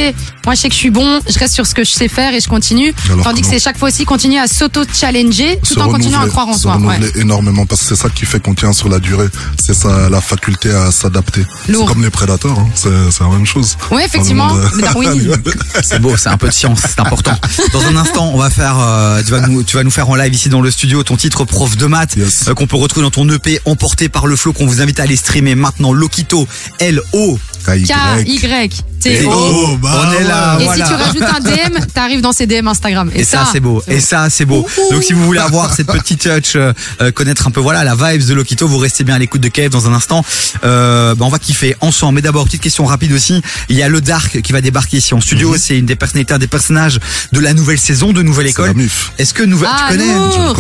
moi, 0.45 0.55
je 0.55 0.61
sais 0.61 0.69
que 0.69 0.75
je 0.75 0.79
suis 0.79 0.91
bon, 0.91 1.21
je 1.29 1.39
reste 1.39 1.55
sur 1.55 1.67
ce 1.67 1.75
que 1.75 1.85
je 1.85 1.91
sais 1.91 2.09
faire 2.09 2.35
et 2.35 2.41
je 2.41 2.49
continue. 2.49 2.93
Alors 3.11 3.25
Tandis 3.25 3.43
que 3.43 3.47
que 3.47 3.53
c'est 3.53 3.59
chaque 3.61 3.79
fois 3.79 3.89
aussi 3.89 4.05
continuer 4.05 4.39
à 4.39 4.47
s'auto-challenger 4.85 5.59
tout 5.63 5.75
se 5.75 5.81
en 5.81 5.89
continuant 5.91 6.21
à 6.21 6.29
croire 6.29 6.49
en 6.49 6.53
se 6.55 6.61
soi. 6.61 6.77
Ouais. 6.77 6.97
renouveler 6.97 7.21
énormément 7.21 7.67
parce 7.67 7.83
que 7.83 7.89
c'est 7.89 8.03
ça 8.03 8.09
qui 8.09 8.25
fait 8.27 8.41
qu'on 8.41 8.55
tient 8.55 8.73
sur 8.73 8.89
la 8.89 8.99
durée. 8.99 9.29
C'est 9.63 9.75
ça, 9.75 10.09
la 10.11 10.21
faculté 10.21 10.71
à 10.71 10.91
s'adapter. 10.91 11.45
C'est 11.67 11.73
comme 11.87 12.03
les 12.03 12.11
prédateurs, 12.11 12.59
hein. 12.59 12.69
c'est 12.75 12.89
la 13.21 13.29
même 13.29 13.47
chose. 13.47 13.77
Ouais, 13.91 14.05
effectivement, 14.05 14.49
euh. 14.55 14.69
C'est 15.83 16.01
beau, 16.01 16.17
c'est 16.17 16.29
un 16.29 16.37
peu 16.37 16.49
de 16.49 16.53
science, 16.53 16.81
c'est 16.83 17.01
important. 17.01 17.33
Dans 17.73 17.83
un 17.83 17.97
instant, 17.97 18.31
on 18.35 18.39
va 18.39 18.51
faire, 18.51 18.77
euh, 18.79 19.23
tu 19.25 19.31
vas 19.31 19.47
nous, 19.47 19.63
tu 19.63 19.77
vas 19.77 19.85
nous 19.85 19.91
faire 19.91 20.09
en 20.09 20.15
live 20.15 20.35
ici 20.35 20.49
dans 20.49 20.61
le 20.61 20.71
studio 20.71 21.03
ton 21.03 21.17
titre 21.17 21.45
prof 21.45 21.77
de 21.77 21.87
maths 21.87 22.17
Yes. 22.17 22.49
euh, 22.49 22.55
qu'on 22.55 22.67
peut 22.67 22.77
retrouver 22.77 23.05
dans 23.05 23.11
ton 23.11 23.29
EP 23.29 23.61
emporté 23.65 24.09
par 24.09 24.27
le 24.27 24.37
flow 24.37 24.53
qu'on 24.53 24.67
vous 24.67 24.81
invite 24.83 25.01
à 25.01 25.05
aller 25.05 25.17
streamer 25.17 25.55
maintenant. 25.55 25.93
Lokito, 25.93 26.47
L 26.79 27.01
O. 27.13 27.39
KY. 27.67 27.85
K-Y-T-O. 27.85 29.31
Oh, 29.33 29.77
bah 29.83 30.07
on 30.09 30.13
est 30.13 30.25
là, 30.25 30.59
Et 30.61 30.65
voilà. 30.65 30.87
si 30.87 30.91
tu 30.93 30.97
rajoutes 30.97 31.23
un 31.37 31.41
DM, 31.41 31.79
t'arrives 31.93 32.21
dans 32.21 32.33
ces 32.33 32.47
DM 32.47 32.67
Instagram. 32.69 33.11
Et, 33.15 33.21
Et 33.21 33.25
ça, 33.25 33.47
c'est 33.53 33.61
beau. 33.61 33.83
Et 33.87 34.01
ça, 34.01 34.29
c'est 34.31 34.45
beau. 34.47 34.67
Donc, 34.91 35.03
si 35.03 35.13
vous 35.13 35.25
voulez 35.25 35.41
avoir 35.41 35.73
cette 35.75 35.87
petite 35.87 36.23
touch, 36.23 36.57
euh, 36.57 36.73
euh, 37.01 37.11
connaître 37.11 37.47
un 37.47 37.51
peu, 37.51 37.61
voilà, 37.61 37.85
la 37.85 37.95
vibes 37.95 38.27
de 38.27 38.35
Lokito, 38.35 38.67
vous 38.67 38.79
restez 38.79 39.05
bien 39.05 39.15
à 39.15 39.19
l'écoute 39.19 39.41
de 39.41 39.49
Kev 39.49 39.69
dans 39.71 39.89
un 39.89 39.93
instant. 39.93 40.25
Euh, 40.65 41.15
bah, 41.15 41.25
on 41.25 41.29
va 41.29 41.39
kiffer 41.39 41.77
ensemble. 41.81 42.17
Mais 42.17 42.23
d'abord, 42.23 42.45
petite 42.45 42.63
question 42.63 42.85
rapide 42.85 43.13
aussi. 43.13 43.43
Il 43.69 43.77
y 43.77 43.83
a 43.83 43.89
le 43.89 44.01
Dark 44.01 44.41
qui 44.43 44.53
va 44.53 44.61
débarquer 44.61 44.99
ici 44.99 45.15
en 45.15 45.21
studio. 45.21 45.55
C'est 45.59 45.79
une 45.79 45.87
des 45.87 45.97
personnalités, 45.97 46.35
un 46.35 46.39
des 46.39 46.47
personnages 46.47 46.99
de 47.33 47.41
la 47.41 47.55
nouvelle 47.55 47.79
saison 47.79 48.13
de 48.13 48.23
Nouvelle 48.23 48.47
École. 48.49 48.75
Est-ce 49.19 49.35
que 49.35 49.43
Nouvelle, 49.43 49.71
Ah, 49.73 49.89
tu 49.91 49.99
connais 49.99 50.15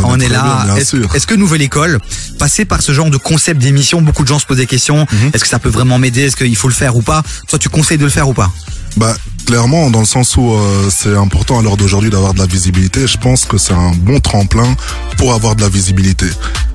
On 0.05 0.19
est 0.21 0.29
là. 0.29 0.67
est-ce 0.77 1.27
que 1.27 1.35
Nouvelle 1.35 1.63
École, 1.63 1.99
passer 2.39 2.65
par 2.65 2.83
ce 2.83 2.93
genre 2.93 3.11
de 3.11 3.17
concept 3.17 3.61
d'émission, 3.61 4.01
beaucoup 4.03 4.23
de 4.23 4.29
gens 4.29 4.39
se 4.39 4.47
posent 4.47 4.57
des 4.59 4.67
questions. 4.67 5.07
Mhm. 5.11 5.31
Est-ce 5.33 5.45
que 5.45 5.49
ça 5.49 5.59
peut 5.59 5.69
vraiment 5.69 5.99
m'aider? 5.99 6.23
Est-ce 6.23 6.37
qu'il 6.37 6.57
faut 6.57 6.69
le 6.69 6.75
faire 6.75 6.97
ou 6.97 7.03
pas? 7.03 7.23
Toi, 7.49 7.59
tu 7.59 7.69
conseilles 7.69 7.99
de 7.99 8.05
le 8.05 8.11
faire 8.11 8.29
ou 8.29 8.35
pas? 8.35 8.51
Bah, 8.97 9.15
clairement, 9.47 9.91
dans 9.91 10.01
le 10.01 10.05
sens 10.07 10.37
où 10.37 10.53
euh, 10.53 10.89
c'est 10.91 11.17
important 11.17 11.59
à 11.59 11.63
l'heure 11.63 11.77
d'aujourd'hui 11.77 12.11
d'avoir 12.11 12.35
de 12.35 12.39
la 12.39 12.47
visibilité, 12.47 13.07
je 13.07 13.17
pense 13.19 13.45
que 13.45 13.57
c'est 13.59 13.73
un 13.73 13.93
bon 13.93 14.21
tremplin 14.21 14.75
pour 15.17 15.33
avoir 15.35 15.57
de 15.57 15.63
la 15.63 15.69
visibilité. 15.69 16.27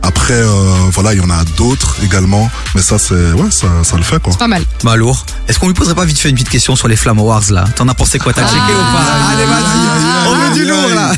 Après, 0.02 0.34
euh, 0.34 0.48
voilà, 0.92 1.14
il 1.14 1.20
y 1.20 1.24
en 1.26 1.30
a 1.32 1.44
d'autres 1.58 1.98
également, 2.04 2.50
mais 2.76 2.82
ça, 2.82 2.98
c'est, 3.00 3.32
ouais, 3.34 3.50
ça, 3.50 3.68
ça 3.84 3.98
le 3.98 4.04
fait, 4.04 4.22
quoi. 4.22 4.34
Pas 4.38 4.48
mal. 4.48 4.64
Bah 4.84 4.96
lourd. 4.96 5.26
Est-ce 5.48 5.58
qu'on 5.60 5.68
lui 5.68 5.74
poserait 5.74 5.96
pas 5.96 6.06
vite 6.06 6.20
fait 6.20 6.30
une 6.30 6.36
petite 6.36 6.50
question 6.50 6.76
sur 6.76 6.88
les 6.88 6.96
Flamme 6.96 7.18
Awards 7.20 7.50
là? 7.50 7.66
T'en 7.76 7.88
as 7.88 7.94
pensé 7.96 8.20
quoi? 8.20 8.32
T'as 8.34 8.44
Ah. 8.44 8.48
checké 8.48 8.60
ou 8.60 8.94
pas? 8.94 9.32
Allez 9.32 9.46
vas-y, 9.46 10.28
on 10.28 10.36
veut 10.36 10.54
du 10.54 10.66
lourd 10.66 10.90
là. 10.96 11.12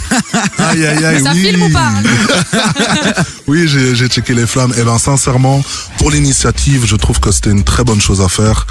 Aïe, 0.69 0.85
aïe, 0.85 1.05
aïe, 1.05 1.23
Ça 1.23 1.31
oui. 1.33 1.41
filme 1.41 1.63
ou 1.63 1.69
pas? 1.69 1.91
Oui, 3.47 3.67
j'ai 3.67 3.95
j'ai 3.95 4.07
checké 4.07 4.33
les 4.33 4.45
flammes. 4.47 4.73
Et 4.77 4.83
ben 4.83 4.97
sincèrement, 4.97 5.61
pour 5.97 6.11
l'initiative, 6.11 6.85
je 6.85 6.95
trouve 6.97 7.19
que 7.19 7.31
c'était 7.31 7.49
une 7.51 7.63
très 7.63 7.83
bonne 7.83 8.01
chose 8.01 8.21
à 8.21 8.27
faire. 8.29 8.67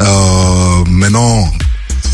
Euh, 0.00 0.84
maintenant. 0.88 1.50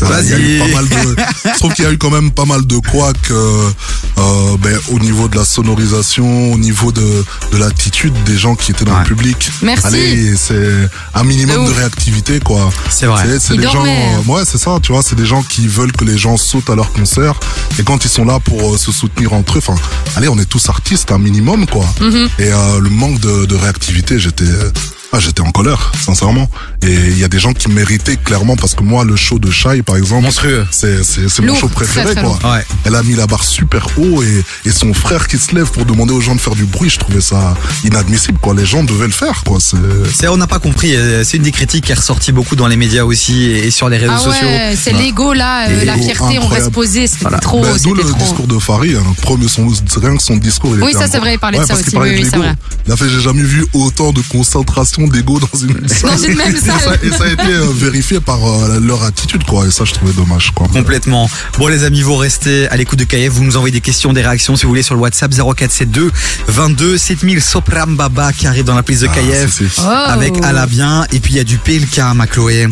Euh, 0.01 0.21
il 0.23 0.29
y 0.29 0.33
a 0.33 0.39
eu 0.39 0.59
pas 0.59 0.67
mal 0.81 0.87
de, 0.89 1.15
je 1.53 1.59
trouve 1.59 1.73
qu'il 1.73 1.85
y 1.85 1.87
a 1.87 1.91
eu 1.91 1.97
quand 1.97 2.09
même 2.11 2.31
pas 2.31 2.45
mal 2.45 2.65
de 2.65 2.77
quoi 2.77 3.13
que, 3.13 3.33
euh, 3.33 4.57
ben, 4.59 4.77
au 4.91 4.99
niveau 4.99 5.27
de 5.27 5.35
la 5.37 5.45
sonorisation, 5.45 6.51
au 6.51 6.57
niveau 6.57 6.91
de, 6.91 7.23
de 7.51 7.57
l'attitude 7.57 8.13
des 8.25 8.37
gens 8.37 8.55
qui 8.55 8.71
étaient 8.71 8.85
dans 8.85 8.93
Ouais. 8.93 8.99
le 8.99 9.05
public. 9.05 9.51
Merci. 9.61 9.85
Allez, 9.87 10.35
c'est 10.37 10.89
un 11.13 11.23
minimum 11.23 11.65
De 11.65 11.71
réactivité, 11.71 12.39
quoi. 12.39 12.69
C'est 12.89 13.05
vrai. 13.07 13.39
C'est- 13.39 13.55
des 13.57 13.63
gens, 13.63 13.85
euh, 13.85 14.23
ouais, 14.27 14.43
c'est 14.45 14.57
ça, 14.57 14.77
tu 14.81 14.91
vois, 14.91 15.01
c'est 15.03 15.15
des 15.15 15.25
gens 15.25 15.41
qui 15.43 15.67
veulent 15.67 15.91
que 15.91 16.05
les 16.05 16.17
gens 16.17 16.37
sautent 16.37 16.69
à 16.69 16.75
leur 16.75 16.91
concert. 16.91 17.35
Et 17.79 17.83
quand 17.83 18.03
ils 18.05 18.09
sont 18.09 18.25
là 18.25 18.39
pour 18.39 18.73
euh, 18.73 18.77
se 18.77 18.91
soutenir 18.91 19.33
entre 19.33 19.55
eux, 19.57 19.61
enfin, 19.65 19.75
allez, 20.15 20.27
on 20.27 20.37
est 20.39 20.45
tous 20.45 20.69
artistes, 20.69 21.11
un 21.11 21.17
minimum, 21.19 21.65
quoi. 21.67 21.85
Mm-hmm. 22.01 22.27
Et 22.39 22.51
euh, 22.51 22.79
le 22.79 22.89
manque 22.89 23.19
de, 23.19 23.45
de 23.45 23.55
réactivité, 23.55 24.19
j'étais, 24.19 24.43
euh, 24.43 24.71
ah, 25.13 25.19
j'étais 25.19 25.41
en 25.41 25.51
colère, 25.51 25.91
sincèrement. 26.03 26.49
Et 26.81 26.91
il 26.93 27.19
y 27.19 27.23
a 27.23 27.27
des 27.27 27.39
gens 27.39 27.53
qui 27.53 27.69
méritaient 27.69 28.17
clairement, 28.17 28.55
parce 28.55 28.73
que 28.73 28.83
moi, 28.83 29.05
le 29.05 29.15
show 29.15 29.37
de 29.39 29.51
Shai, 29.51 29.83
par 29.83 29.95
exemple, 29.95 30.23
Monstrueux. 30.23 30.65
c'est 30.71 31.03
c'est 31.03 31.29
c'est 31.29 31.41
mon 31.43 31.55
show 31.55 31.67
préféré, 31.69 32.15
quoi. 32.15 32.37
Ouais. 32.51 32.65
Elle 32.85 32.95
a 32.95 33.03
mis 33.03 33.15
la 33.15 33.27
barre 33.27 33.43
super 33.43 33.85
haut 33.97 34.23
et, 34.23 34.43
et 34.65 34.71
son 34.71 34.93
frère 34.93 35.27
qui 35.27 35.37
se 35.37 35.53
lève 35.55 35.69
pour 35.71 35.85
demander 35.85 36.13
aux 36.13 36.21
gens 36.21 36.35
de 36.35 36.41
faire 36.41 36.55
du 36.55 36.65
bruit, 36.65 36.89
je 36.89 36.99
trouvais 36.99 37.21
ça 37.21 37.55
inadmissible, 37.83 38.39
quoi. 38.39 38.53
Les 38.55 38.65
gens 38.65 38.83
devaient 38.83 39.05
le 39.05 39.11
faire, 39.11 39.43
quoi. 39.45 39.59
C'est 39.59 40.27
on 40.27 40.37
n'a 40.37 40.47
pas 40.47 40.59
compris. 40.59 40.95
euh, 40.95 41.23
C'est 41.23 41.37
une 41.37 41.43
des 41.43 41.51
critiques 41.51 41.85
qui 41.85 41.91
est 41.91 41.95
ressortie 41.95 42.31
beaucoup 42.31 42.55
dans 42.55 42.67
les 42.67 42.75
médias 42.75 43.03
aussi 43.03 43.43
et 43.45 43.69
sur 43.71 43.89
les 43.89 43.97
réseaux 43.97 44.13
Ah 44.15 44.19
sociaux. 44.19 44.47
ouais, 44.47 44.75
c'est 44.81 44.93
l'ego 44.93 45.33
là, 45.33 45.69
euh, 45.69 45.85
la 45.85 45.95
fierté, 45.95 46.23
on 46.39 46.47
reste 46.47 46.67
incroyable. 46.67 46.71
posé, 46.71 47.07
c'était 47.07 47.21
Voilà. 47.21 47.37
trop, 47.39 47.61
Ben, 47.61 47.75
D'où 47.83 47.93
le 47.93 48.03
trop. 48.03 48.17
discours 48.17 48.47
de 48.47 48.57
Farid, 48.59 48.95
hein. 48.95 49.13
premier 49.21 49.47
son, 49.47 49.67
rien 50.01 50.15
que 50.17 50.23
son 50.23 50.37
discours. 50.37 50.75
Il 50.75 50.83
Oui, 50.83 50.89
était 50.91 50.99
ça, 51.01 51.07
c'est 51.07 51.19
vrai, 51.19 51.33
il 51.35 51.39
parlait 51.39 51.59
de 51.59 51.65
ça 51.65 51.75
aussi, 51.75 51.95
oui, 51.95 52.09
oui, 52.15 52.23
vrai. 52.23 52.55
Il 52.87 52.91
a 52.91 52.97
fait, 52.97 53.09
j'ai 53.09 53.21
jamais 53.21 53.43
vu 53.43 53.65
autant 53.73 54.11
de 54.11 54.21
concentration 54.21 55.02
d'ego 55.07 55.39
dans 55.39 55.57
une 55.59 55.73
Dans 56.03 56.17
une 56.17 56.35
même 56.35 56.55
Et 56.55 56.59
ça, 56.59 56.79
salle. 56.79 56.99
et 57.03 57.09
ça 57.11 57.23
a 57.25 57.27
été 57.29 57.43
euh, 57.53 57.65
vérifié 57.73 58.19
par 58.19 58.39
euh, 58.45 58.79
leur 58.79 59.03
attitude, 59.03 59.43
quoi. 59.45 59.65
Et 59.67 59.71
ça, 59.71 59.83
je 59.85 59.93
trouvais 59.93 60.13
dommage, 60.13 60.51
quoi. 60.55 60.67
Complètement. 60.67 61.29
Bon 61.57 61.67
les 61.67 61.83
amis, 61.83 62.01
vous 62.01 62.15
restez 62.15 62.67
à 62.69 62.77
l'écoute 62.77 62.99
de 62.99 63.03
KF, 63.05 63.29
vous 63.29 63.43
nous 63.43 63.57
envoyez 63.57 63.71
des 63.73 63.81
questions, 63.81 64.13
des 64.13 64.21
réactions 64.21 64.55
si 64.55 64.63
vous 64.63 64.69
voulez 64.69 64.83
sur 64.83 64.95
le 64.95 65.01
WhatsApp 65.01 65.31
0472 65.33 66.11
22 66.47 66.97
7000 66.97 67.41
Sopram 67.41 67.95
Baba 67.95 68.31
qui 68.33 68.47
arrive 68.47 68.65
dans 68.65 68.75
la 68.75 68.83
prise 68.83 69.01
de 69.01 69.07
Ah, 69.09 69.15
KF 69.15 69.51
si. 69.51 69.63
Oh. 69.79 69.81
avec 70.07 70.33
Alabien 70.43 71.05
et 71.11 71.19
puis 71.19 71.33
il 71.33 71.37
y 71.37 71.39
a 71.39 71.43
du 71.43 71.57
PLK 71.57 71.99
ma 72.15 72.27
Chloé. 72.27 72.67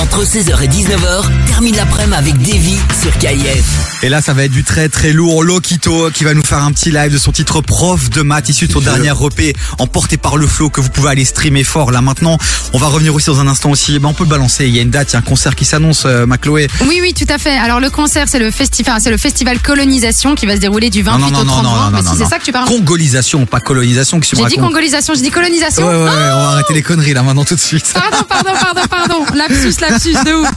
Entre 0.00 0.24
16h 0.24 0.62
et 0.62 0.68
19h, 0.68 1.24
termine 1.46 1.76
l'après-midi 1.76 2.14
avec 2.16 2.38
Davy 2.38 2.76
sur 3.02 3.16
KIF. 3.18 3.64
Et 4.02 4.08
là, 4.08 4.22
ça 4.22 4.32
va 4.32 4.44
être 4.44 4.50
du 4.50 4.64
très 4.64 4.88
très 4.88 5.12
lourd. 5.12 5.44
Lokito 5.44 6.10
qui 6.10 6.24
va 6.24 6.32
nous 6.32 6.42
faire 6.42 6.62
un 6.62 6.72
petit 6.72 6.90
live 6.90 7.12
de 7.12 7.18
son 7.18 7.32
titre 7.32 7.60
prof 7.60 8.08
de 8.08 8.22
maths 8.22 8.48
issu 8.48 8.66
de 8.66 8.72
son 8.72 8.80
dernier 8.80 9.12
EP 9.22 9.54
emporté 9.78 10.16
par 10.16 10.38
le 10.38 10.46
flow 10.46 10.70
que 10.70 10.80
vous 10.80 10.88
pouvez 10.88 11.10
aller 11.10 11.24
streamer 11.26 11.64
fort 11.64 11.90
là 11.90 12.00
maintenant. 12.00 12.38
On 12.72 12.78
va 12.78 12.86
revenir 12.86 13.14
aussi 13.14 13.26
dans 13.26 13.40
un 13.40 13.46
instant 13.46 13.70
aussi. 13.70 13.98
Ben, 13.98 14.08
on 14.08 14.14
peut 14.14 14.24
le 14.24 14.30
balancer. 14.30 14.66
Il 14.66 14.74
y 14.74 14.78
a 14.78 14.82
une 14.82 14.90
date, 14.90 15.10
il 15.10 15.12
y 15.12 15.16
a 15.16 15.18
un 15.18 15.22
concert 15.22 15.54
qui 15.54 15.66
s'annonce, 15.66 16.04
euh, 16.06 16.24
ma 16.24 16.38
Chloé. 16.38 16.68
Oui, 16.86 17.00
oui, 17.02 17.12
tout 17.12 17.30
à 17.32 17.36
fait. 17.36 17.58
Alors 17.58 17.78
le 17.80 17.90
concert, 17.90 18.26
c'est 18.26 18.38
le 18.38 18.50
festival, 18.50 19.00
c'est 19.02 19.10
le 19.10 19.18
festival 19.18 19.58
Colonisation 19.60 20.34
qui 20.34 20.46
va 20.46 20.54
se 20.56 20.60
dérouler 20.60 20.88
du 20.88 21.02
28 21.02 21.26
au 21.26 21.44
30 21.44 21.46
juin. 21.46 21.90
Mais 21.92 22.00
si 22.00 22.16
c'est 22.16 22.24
ça 22.26 22.38
que 22.38 22.44
tu 22.44 22.52
parles. 22.52 22.68
Congolisation, 22.68 23.44
pas 23.44 23.60
colonisation. 23.60 24.18
J'ai 24.22 24.46
dit 24.46 24.56
congolisation, 24.56 25.12
j'ai 25.12 25.20
dit 25.20 25.26
Ouais, 25.26 25.34
colonisation. 25.34 25.86
ouais, 25.86 25.94
ouais, 25.94 25.98
on 25.98 26.42
va 26.42 26.48
arrêter 26.52 26.72
les 26.72 26.82
conneries 26.82 27.12
là 27.12 27.22
maintenant 27.22 27.44
tout 27.44 27.54
de 27.54 27.60
suite. 27.60 27.92
Pardon, 27.92 28.24
pardon, 28.26 28.50
pardon, 28.58 28.80
pardon. 28.88 29.24
Lapsus, 29.34 29.74
lapsus, 29.80 29.89
de 29.98 30.34
ouf. 30.34 30.48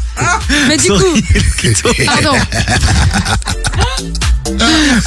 Mais 0.67 0.77
du 0.77 0.89
coup, 0.89 2.05
pardon. 2.05 2.37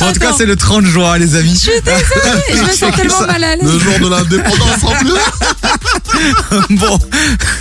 En 0.01 0.13
tout 0.13 0.21
cas, 0.21 0.33
c'est 0.37 0.47
le 0.47 0.57
30 0.57 0.85
juin, 0.87 1.19
les 1.19 1.35
amis. 1.37 1.53
Je 1.55 1.59
suis 1.71 1.81
désolée, 1.83 2.43
je 2.55 2.63
me 2.63 2.71
sens 2.73 2.91
tellement 2.97 3.21
mal 3.27 3.45
à 3.45 3.57
Le 3.57 3.63
l'aise. 3.63 3.79
jour 3.81 3.99
de 4.01 4.09
l'indépendance 4.15 4.85
en 4.85 4.91
plus. 4.93 5.11
bon, 6.71 6.99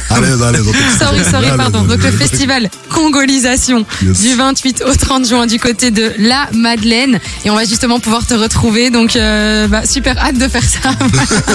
Allez, 0.09 0.27
allez. 0.43 0.59
Sorry, 0.99 1.23
sorry, 1.29 1.47
pardon. 1.57 1.81
Donc 1.83 2.01
le 2.03 2.11
festival 2.11 2.69
Congolisation 2.89 3.85
Yes. 4.03 4.21
du 4.21 4.35
28 4.35 4.83
au 4.87 4.93
30 4.95 5.27
juin 5.27 5.47
du 5.47 5.59
côté 5.59 5.91
de 5.91 6.11
la 6.19 6.47
Madeleine 6.53 7.19
et 7.43 7.49
on 7.49 7.55
va 7.55 7.65
justement 7.65 7.99
pouvoir 7.99 8.25
te 8.25 8.33
retrouver. 8.33 8.89
Donc 8.89 9.15
euh, 9.15 9.67
bah, 9.67 9.85
super 9.85 10.17
hâte 10.17 10.37
de 10.37 10.47
faire 10.47 10.63
ça. 10.63 10.91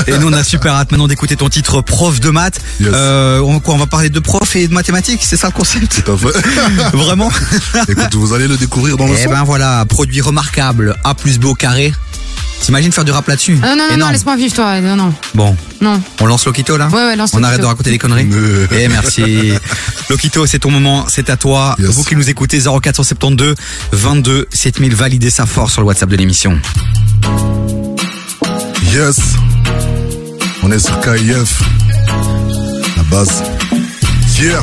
et 0.07 0.19
nous 0.19 0.28
on 0.28 0.33
a 0.33 0.42
super 0.45 0.75
hâte 0.75 0.90
maintenant 0.92 1.09
d'écouter 1.09 1.37
ton 1.37 1.49
titre 1.49 1.80
prof 1.80 2.21
de 2.21 2.30
maths. 2.30 2.61
Yes. 2.80 2.90
Euh, 2.92 3.40
on, 3.40 3.61
quoi, 3.61 3.75
on 3.75 3.78
va 3.78 3.87
parler 3.87 4.11
de 4.11 4.21
prof 4.21 4.54
et 4.57 4.69
de 4.69 4.73
mathématiques, 4.75 5.21
c'est 5.25 5.37
ça 5.37 5.49
le 5.49 5.52
concept? 5.52 6.02
Tout 6.04 6.12
à 6.12 6.16
fait. 6.16 6.38
Vraiment? 6.97 7.30
Écoute, 7.88 8.14
vous 8.14 8.33
allez 8.35 8.49
le 8.49 8.57
découvrir 8.57 8.97
dans 8.97 9.07
le 9.07 9.14
Eh 9.19 9.25
son. 9.25 9.30
ben 9.30 9.45
voilà, 9.45 9.85
produit 9.88 10.21
remarquable, 10.21 10.97
A 11.04 11.14
plus 11.14 11.38
B 11.38 11.47
au 11.47 11.54
carré. 11.54 11.92
T'imagines 12.61 12.93
faire 12.93 13.05
du 13.05 13.11
rap 13.11 13.26
là-dessus 13.26 13.59
Ah, 13.62 13.75
non, 13.75 13.87
non, 13.90 13.97
non, 13.97 14.11
laisse-moi 14.11 14.37
vivre 14.37 14.55
toi. 14.55 14.81
Non, 14.81 14.95
non, 14.97 15.12
Bon, 15.35 15.57
non. 15.81 16.00
on 16.21 16.26
lance 16.26 16.45
Lokito 16.47 16.76
là 16.76 16.88
Ouais, 16.88 17.05
ouais, 17.07 17.17
lance 17.17 17.33
On 17.35 17.43
arrête 17.43 17.61
de 17.61 17.67
raconter 17.67 17.90
des 17.90 17.99
conneries. 17.99 18.29
Eh 18.73 18.88
merci. 18.88 19.52
Lokito, 20.11 20.47
c'est 20.47 20.59
ton 20.61 20.71
moment, 20.71 21.07
c'est 21.09 21.31
à 21.31 21.37
toi. 21.37 21.75
Yes. 21.79 21.90
Vous 21.90 22.05
qui 22.05 22.17
nous 22.17 22.29
écoutez 22.29 22.61
0472 22.61 23.55
22 23.93 24.47
7000, 24.52 24.95
validez 24.95 25.31
sa 25.31 25.47
force 25.47 25.73
sur 25.73 25.81
le 25.83 25.87
WhatsApp 25.88 26.11
de 26.11 26.17
l'émission. 26.17 26.59
Yes. 28.93 29.19
On 30.62 30.71
est 30.71 30.79
sur 30.79 31.00
KIF. 31.00 31.62
La 32.97 33.02
base. 33.05 33.43
Yeah. 34.40 34.61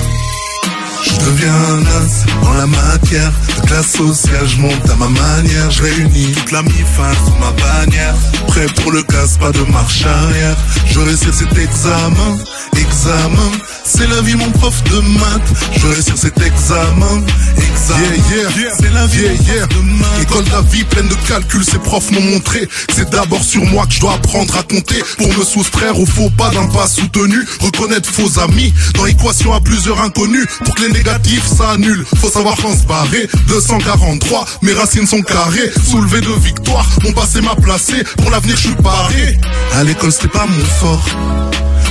Je 1.08 1.26
deviens 1.26 1.54
un 1.54 2.44
dans 2.44 2.54
la 2.54 2.68
matière. 2.68 3.32
De 3.58 3.68
classe 3.68 3.92
sociale, 3.94 4.48
je 4.48 4.58
monte 4.58 4.90
à 4.90 4.96
ma 4.96 5.08
manière. 5.08 5.72
Je 5.72 5.84
réunis 5.84 6.32
toute 6.34 6.52
la 6.52 6.62
mi-fin 6.64 7.12
sous 7.26 7.36
ma 7.40 7.52
bannière. 7.52 8.16
Prêt 8.48 8.68
pour 8.82 8.92
le 8.92 9.02
casse, 9.04 9.38
pas 9.38 9.52
de 9.52 9.64
marche 9.72 10.06
arrière. 10.06 10.58
Je 10.86 11.00
réussir 11.00 11.34
cet 11.34 11.58
examen 11.58 12.38
Examen 12.74 13.52
C'est 13.88 14.08
la 14.08 14.20
vie 14.22 14.36
mon 14.36 14.52
prof 14.52 14.84
de 14.84 15.00
maths. 15.00 15.54
Je 15.78 15.88
réussir 15.88 16.18
cet 16.18 16.38
examen. 16.42 17.24
Examen. 17.56 18.02
Yeah, 18.30 18.50
yeah. 18.58 18.72
C'est 18.78 18.94
la 18.94 19.08
vie 19.08 19.22
mon 19.30 19.36
prof 19.38 19.70
de 19.70 19.82
maths. 19.82 20.22
École 20.22 20.44
de 20.44 20.52
la 20.52 20.62
vie 20.62 20.84
pleine 20.84 21.08
de 21.08 21.16
calculs. 21.26 21.64
Ces 21.64 21.80
profs 21.80 22.12
m'ont 22.12 22.22
montré. 22.22 22.68
C'est 22.94 23.10
d'abord 23.10 23.42
sur 23.42 23.64
moi 23.66 23.86
que 23.86 23.94
je 23.94 24.02
dois 24.02 24.16
apprendre 24.16 24.58
à 24.58 24.64
compter. 24.64 25.02
Pour 25.18 25.28
me 25.30 25.44
soustraire 25.46 25.98
aux 25.98 26.06
faux 26.06 26.30
pas 26.38 26.50
d'un 26.50 26.68
pas 26.68 26.86
soutenu. 26.86 27.38
Reconnaître 27.62 28.10
faux 28.10 28.40
amis 28.42 28.74
Dans 28.96 29.06
l'équation 29.06 29.54
à 29.54 29.62
plusieurs 29.62 30.02
inconnus. 30.02 30.46
Pour 30.66 30.76
que 30.76 30.82
les 30.82 30.92
négatifs 30.92 31.48
s'annulent. 31.48 32.06
Faut 32.18 32.30
savoir 32.30 32.58
quand 32.62 32.78
se 32.78 32.86
barrer. 32.86 33.30
243, 33.48 34.46
mes 34.64 34.74
racines 34.74 35.08
sont 35.08 35.22
carrées. 35.22 35.72
Soulevé 35.90 36.20
de 36.20 36.32
victoire, 36.44 36.86
mon 37.06 37.14
passé 37.14 37.40
m'a 37.40 37.56
placé. 37.56 38.04
Pour 38.18 38.32
l'avenir 38.32 38.58
je 38.58 38.68
suis 38.68 38.76
paré. 38.76 39.38
À 39.76 39.84
l'école 39.86 40.12
c'était 40.12 40.28
pas 40.28 40.46
mon 40.46 40.66
fort 40.66 41.06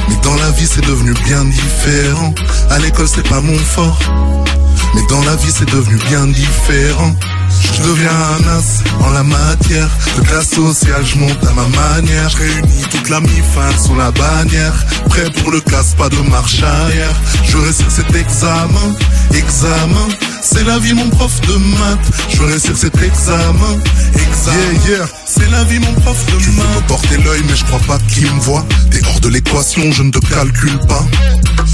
mais 0.09 0.17
dans 0.23 0.35
la 0.37 0.51
vie 0.51 0.67
c'est 0.67 0.85
devenu 0.87 1.13
bien 1.25 1.45
différent. 1.45 2.35
À 2.71 2.79
l'école 2.79 3.09
c'est 3.09 3.29
pas 3.29 3.41
mon 3.41 3.59
fort. 3.59 3.99
Mais 4.95 5.03
dans 5.09 5.23
la 5.25 5.37
vie 5.37 5.53
c'est 5.53 5.71
devenu 5.71 5.97
bien 6.09 6.27
différent 6.27 7.15
je 7.61 7.83
deviens 7.83 8.11
un 8.11 8.59
as 8.59 9.05
en 9.05 9.11
la 9.11 9.23
matière. 9.23 9.89
De 10.17 10.23
classe 10.23 10.51
sociale, 10.51 11.05
je 11.05 11.17
monte 11.17 11.45
à 11.45 11.53
ma 11.53 11.67
manière. 11.69 12.29
Je 12.31 12.37
réunis 12.39 12.85
toute 12.91 13.09
la 13.09 13.21
mi-fin 13.21 13.71
sous 13.83 13.95
la 13.97 14.11
bannière. 14.11 14.75
Prêt 15.09 15.31
pour 15.31 15.51
le 15.51 15.61
casse, 15.61 15.95
pas 15.97 16.09
de 16.09 16.19
marche 16.31 16.63
arrière. 16.63 17.15
Je 17.45 17.57
réussir 17.57 17.87
cet 17.91 18.15
examen, 18.15 18.95
examen. 19.35 20.09
C'est 20.43 20.65
la 20.65 20.79
vie 20.79 20.95
mon 20.95 21.09
prof 21.11 21.41
de 21.43 21.55
maths. 21.55 22.11
Je 22.29 22.43
réussir 22.43 22.77
cet 22.77 23.03
examen, 23.03 23.81
examen. 24.15 24.57
Yeah, 24.87 24.97
yeah. 24.97 25.07
C'est 25.27 25.51
la 25.51 25.65
vie 25.65 25.79
mon 25.79 25.93
prof 26.01 26.25
de 26.27 26.33
maths 26.33 26.43
Tu 26.43 26.51
veux 26.51 26.75
me 26.77 26.89
porter 26.89 27.17
l'œil 27.19 27.43
mais 27.49 27.57
je 27.57 27.65
crois 27.65 27.81
pas 27.81 27.99
qu'il 28.09 28.33
me 28.33 28.41
voit. 28.41 28.65
T'es 28.91 29.01
hors 29.07 29.21
de 29.21 29.29
l'équation, 29.29 29.93
je 29.93 30.03
ne 30.03 30.11
te 30.11 30.19
calcule 30.19 30.79
pas. 30.87 31.05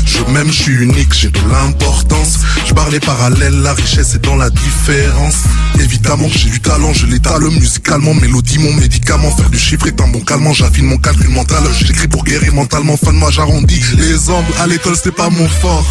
Je 0.04 0.32
m'aime, 0.32 0.48
je 0.48 0.62
suis 0.62 0.74
unique, 0.74 1.12
j'ai 1.12 1.30
de 1.30 1.40
l'importance. 1.50 2.38
Je 2.74 2.90
les 2.90 3.00
parallèles, 3.00 3.62
la 3.62 3.72
richesse 3.72 4.14
est 4.14 4.24
dans 4.24 4.36
la 4.36 4.50
différence. 4.50 5.36
Évidemment, 5.80 6.28
j'ai 6.28 6.50
du 6.50 6.60
talent, 6.60 6.92
je 6.92 7.06
l'étale 7.06 7.42
musicalement, 7.44 8.12
mélodie, 8.12 8.58
mon 8.58 8.72
médicament. 8.74 9.30
Faire 9.30 9.48
du 9.48 9.58
chiffre 9.58 9.86
est 9.86 10.00
un 10.00 10.08
bon 10.08 10.20
calmant, 10.20 10.52
j'affine 10.52 10.86
mon 10.86 10.98
calcul 10.98 11.30
mental. 11.30 11.62
J'écris 11.78 12.08
pour 12.08 12.24
guérir 12.24 12.52
mentalement, 12.52 12.96
fin 12.96 13.12
de 13.12 13.18
moi 13.18 13.30
j'arrondis. 13.30 13.82
Les 13.96 14.28
angles, 14.28 14.52
à 14.60 14.66
l'école 14.66 14.96
c'était 14.96 15.10
pas 15.10 15.30
mon 15.30 15.48
fort. 15.48 15.86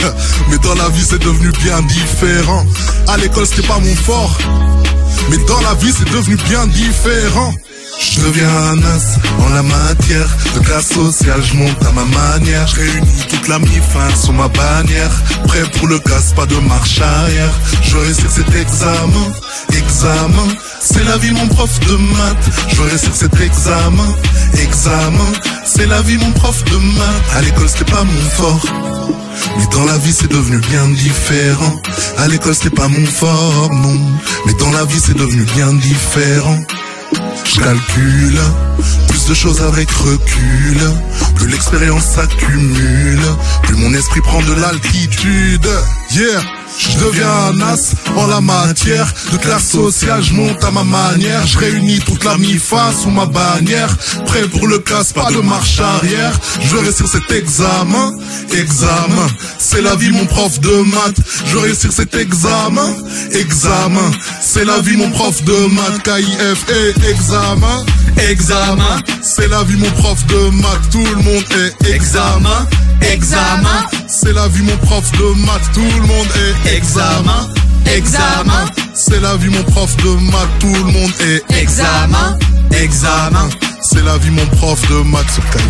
Mais 0.50 0.58
dans 0.58 0.74
la 0.74 0.88
vie 0.88 1.04
c'est 1.06 1.22
devenu 1.22 1.50
bien 1.62 1.82
différent. 1.82 2.64
À 3.08 3.18
l'école 3.18 3.46
c'était 3.46 3.66
pas 3.66 3.78
mon 3.78 3.94
fort. 3.94 4.38
Mais 5.30 5.38
dans 5.48 5.60
la 5.60 5.74
vie 5.74 5.92
c'est 5.96 6.10
devenu 6.10 6.36
bien 6.48 6.66
différent. 6.66 7.52
Je 8.00 8.20
deviens 8.20 8.48
un 8.48 8.78
as 8.82 9.18
en 9.40 9.48
la 9.54 9.62
matière 9.62 10.28
De 10.54 10.60
classe 10.60 10.88
sociale, 10.88 11.40
je 11.42 11.54
monte 11.54 11.82
à 11.82 11.92
ma 11.92 12.04
manière 12.04 12.66
Je 12.66 12.76
réunis 12.76 13.24
toute 13.28 13.48
la 13.48 13.58
mi-fin 13.58 14.14
sous 14.14 14.32
ma 14.32 14.48
bannière 14.48 15.10
Prêt 15.46 15.62
pour 15.78 15.88
le 15.88 15.98
casse, 15.98 16.25
pas 16.34 16.46
de 16.46 16.56
marche 16.56 17.00
arrière. 17.00 17.52
Je 17.82 17.96
réussir 17.96 18.30
cet 18.30 18.54
examen, 18.54 19.32
examen. 19.76 20.48
C'est 20.80 21.04
la 21.04 21.16
vie 21.18 21.32
mon 21.32 21.48
prof 21.48 21.78
de 21.80 21.96
maths. 21.96 22.50
Je 22.68 22.82
réussir 22.82 23.14
cet 23.14 23.40
examen, 23.40 24.14
examen. 24.62 25.32
C'est 25.64 25.86
la 25.86 26.02
vie 26.02 26.18
mon 26.18 26.32
prof 26.32 26.64
de 26.64 26.76
maths. 26.76 27.36
À 27.36 27.42
l'école 27.42 27.68
c'était 27.68 27.90
pas 27.90 28.04
mon 28.04 28.30
fort. 28.30 28.66
Mais 29.58 29.66
dans 29.72 29.84
la 29.84 29.98
vie 29.98 30.12
c'est 30.12 30.30
devenu 30.30 30.58
bien 30.58 30.88
différent. 30.88 31.80
À 32.18 32.28
l'école 32.28 32.54
c'était 32.54 32.70
pas 32.70 32.88
mon 32.88 33.06
fort, 33.06 33.70
non. 33.72 34.00
Mais 34.46 34.54
dans 34.54 34.70
la 34.70 34.84
vie 34.84 35.00
c'est 35.04 35.16
devenu 35.16 35.44
bien 35.54 35.72
différent 35.72 36.58
je 37.48 37.60
calcule 37.60 38.40
plus 39.08 39.26
de 39.26 39.34
choses 39.34 39.62
avec 39.62 39.90
recul. 39.90 40.78
Plus 41.34 41.48
l'expérience 41.48 42.04
s'accumule, 42.04 43.20
plus 43.62 43.76
mon 43.76 43.92
esprit 43.94 44.20
prend 44.20 44.42
de 44.42 44.54
l'altitude. 44.60 45.68
Yeah, 46.10 46.40
je 46.78 46.98
deviens 46.98 47.30
un 47.50 47.60
as 47.60 47.94
en 48.16 48.26
la 48.26 48.40
matière. 48.40 49.12
De 49.32 49.36
classe 49.38 49.70
sociale, 49.70 50.22
je 50.22 50.32
monte 50.34 50.62
à 50.64 50.70
ma 50.70 50.84
manière. 50.84 51.46
Je 51.46 51.58
réunis 51.58 52.00
toute 52.00 52.24
la 52.24 52.36
mi-fin 52.36 52.92
sous 52.92 53.10
ma 53.10 53.26
bannière. 53.26 53.94
Prêt 54.26 54.46
pour 54.48 54.66
le 54.66 54.78
casse, 54.78 55.12
pas 55.12 55.30
de 55.30 55.38
marche 55.38 55.80
arrière. 55.80 56.38
Je 56.60 56.76
vais 56.76 56.82
réussir 56.82 57.06
cet 57.08 57.30
examen, 57.32 58.12
examen. 58.52 59.26
C'est 59.58 59.82
la 59.82 59.96
vie 59.96 60.10
mon 60.10 60.26
prof 60.26 60.60
de 60.60 60.76
maths. 60.82 61.20
Je 61.46 61.56
vais 61.56 61.62
réussir 61.68 61.92
cet 61.92 62.14
examen, 62.14 62.94
examen. 63.32 64.10
C'est 64.40 64.64
la 64.64 64.80
vie 64.80 64.96
mon 64.96 65.10
prof 65.10 65.42
de 65.44 65.74
maths. 65.74 66.02
KIF 66.02 66.66
et 66.68 67.10
examen, 67.10 67.84
examen. 68.30 69.02
C'est 69.22 69.48
la 69.48 69.62
vie 69.64 69.76
mon 69.76 69.90
prof 70.02 70.24
de 70.26 70.50
maths. 70.50 70.90
Tout 70.90 71.04
le 71.04 71.22
monde 71.22 71.44
est 71.52 71.94
examen, 71.94 72.66
examen. 73.12 73.86
C'est 74.08 74.32
la 74.32 74.48
vie 74.48 74.62
mon 74.62 74.76
prof 74.78 75.10
de 75.12 75.46
maths. 75.46 75.70
Tout 75.74 75.80
le 75.80 76.06
monde 76.06 76.28
est 76.36 76.76
examen, 76.76 77.48
examen. 77.94 78.64
C'est 78.94 79.20
la 79.20 79.36
vie 79.36 79.50
mon 79.50 79.62
prof 79.64 79.96
de 79.98 80.10
maths. 80.30 80.48
Tout 80.60 80.74
le 80.74 80.92
monde 80.92 81.12
est 81.20 81.60
examen, 81.60 82.38
examen. 82.72 83.48
C'est 83.92 84.04
la 84.04 84.18
vie 84.18 84.30
mon 84.30 84.44
prof 84.46 84.80
de 84.88 85.02
maths 85.02 85.30
sur 85.32 85.42
KIF. 85.50 85.62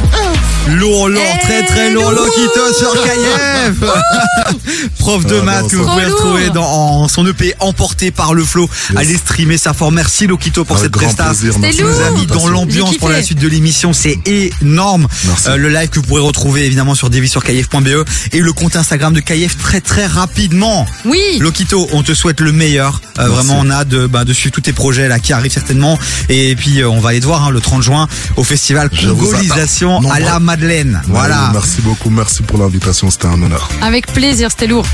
Lourd, 0.75 1.09
lourd, 1.09 1.23
très 1.43 1.65
très 1.67 1.91
lourd, 1.93 2.11
lourd. 2.11 2.25
Lokito 2.27 2.73
sur 2.79 2.93
KF 3.05 4.89
Prof 4.99 5.25
de 5.27 5.39
Ah, 5.41 5.45
maths 5.45 5.63
non, 5.65 5.69
que 5.69 5.77
vous 5.77 5.85
pouvez 5.87 6.05
retrouver 6.07 6.51
dans 6.51 6.65
en 6.65 7.09
son 7.09 7.27
EP 7.27 7.55
emporté 7.61 8.11
par 8.11 8.35
le 8.35 8.43
flow. 8.45 8.69
Yes. 8.91 8.99
Allez 8.99 9.17
streamer 9.17 9.59
sa 9.59 9.75
forme. 9.75 9.97
Merci 9.97 10.27
Lokito 10.27 10.65
pour 10.65 10.77
Avec 10.77 10.87
cette 10.87 10.93
grand 10.93 11.05
presta. 11.15 11.25
plaisir, 11.27 11.59
merci. 11.59 11.83
nous 11.83 11.89
a 12.01 12.11
mis 12.13 12.27
lourd. 12.27 12.37
dans 12.37 12.49
l'ambiance 12.49 12.97
pour 12.97 13.11
la 13.11 13.23
suite 13.23 13.39
de 13.39 13.49
l'émission. 13.49 13.93
C'est 13.93 14.19
énorme. 14.27 15.07
Merci. 15.27 15.49
Euh, 15.49 15.57
le 15.57 15.69
live 15.69 15.89
que 15.91 16.01
vous 16.01 16.07
pourrez 16.07 16.23
retrouver 16.23 16.65
évidemment 16.65 16.95
sur 16.95 17.11
devisurkf.be 17.11 17.87
E 17.89 18.05
et 18.33 18.41
le 18.41 18.53
compte 18.53 18.77
Instagram 18.77 19.13
de 19.13 19.21
KF 19.21 19.57
très 19.59 19.81
très 19.81 20.07
rapidement. 20.07 20.87
Oui. 21.05 21.21
Lokito, 21.39 21.87
on 21.93 22.03
te 22.03 22.15
souhaite 22.15 22.41
le 22.41 22.53
meilleur. 22.53 23.01
Euh, 23.19 23.29
vraiment, 23.29 23.59
on 23.61 23.71
a 23.71 23.85
de, 23.85 24.07
bah, 24.07 24.25
de 24.25 24.33
suivre 24.33 24.55
tous 24.55 24.63
tes 24.63 24.73
projets 24.73 25.07
là 25.09 25.19
qui 25.21 25.33
arrivent 25.33 25.53
certainement. 25.53 25.99
Et 26.29 26.57
puis, 26.57 26.81
euh, 26.81 26.89
on 26.89 26.99
va 27.01 27.11
aller 27.11 27.21
te 27.21 27.27
voir 27.27 27.45
hein, 27.45 27.51
le 27.51 27.61
30 27.61 27.83
juin 27.83 28.06
au 28.37 28.45
festival 28.45 28.91
Congolisation 28.91 30.01
à 30.11 30.21
la 30.21 30.39
Madeleine. 30.41 31.01
Ouais, 31.07 31.13
Voilà. 31.15 31.51
Merci 31.53 31.83
beaucoup, 31.83 32.11
merci 32.11 32.43
pour 32.43 32.59
l'invitation, 32.59 33.11
c'était 33.11 33.27
un 33.27 33.43
honneur. 33.43 33.69
Avec 33.83 34.07
plaisir, 34.13 34.51
c'était 34.51 34.67
lourd. 34.67 34.87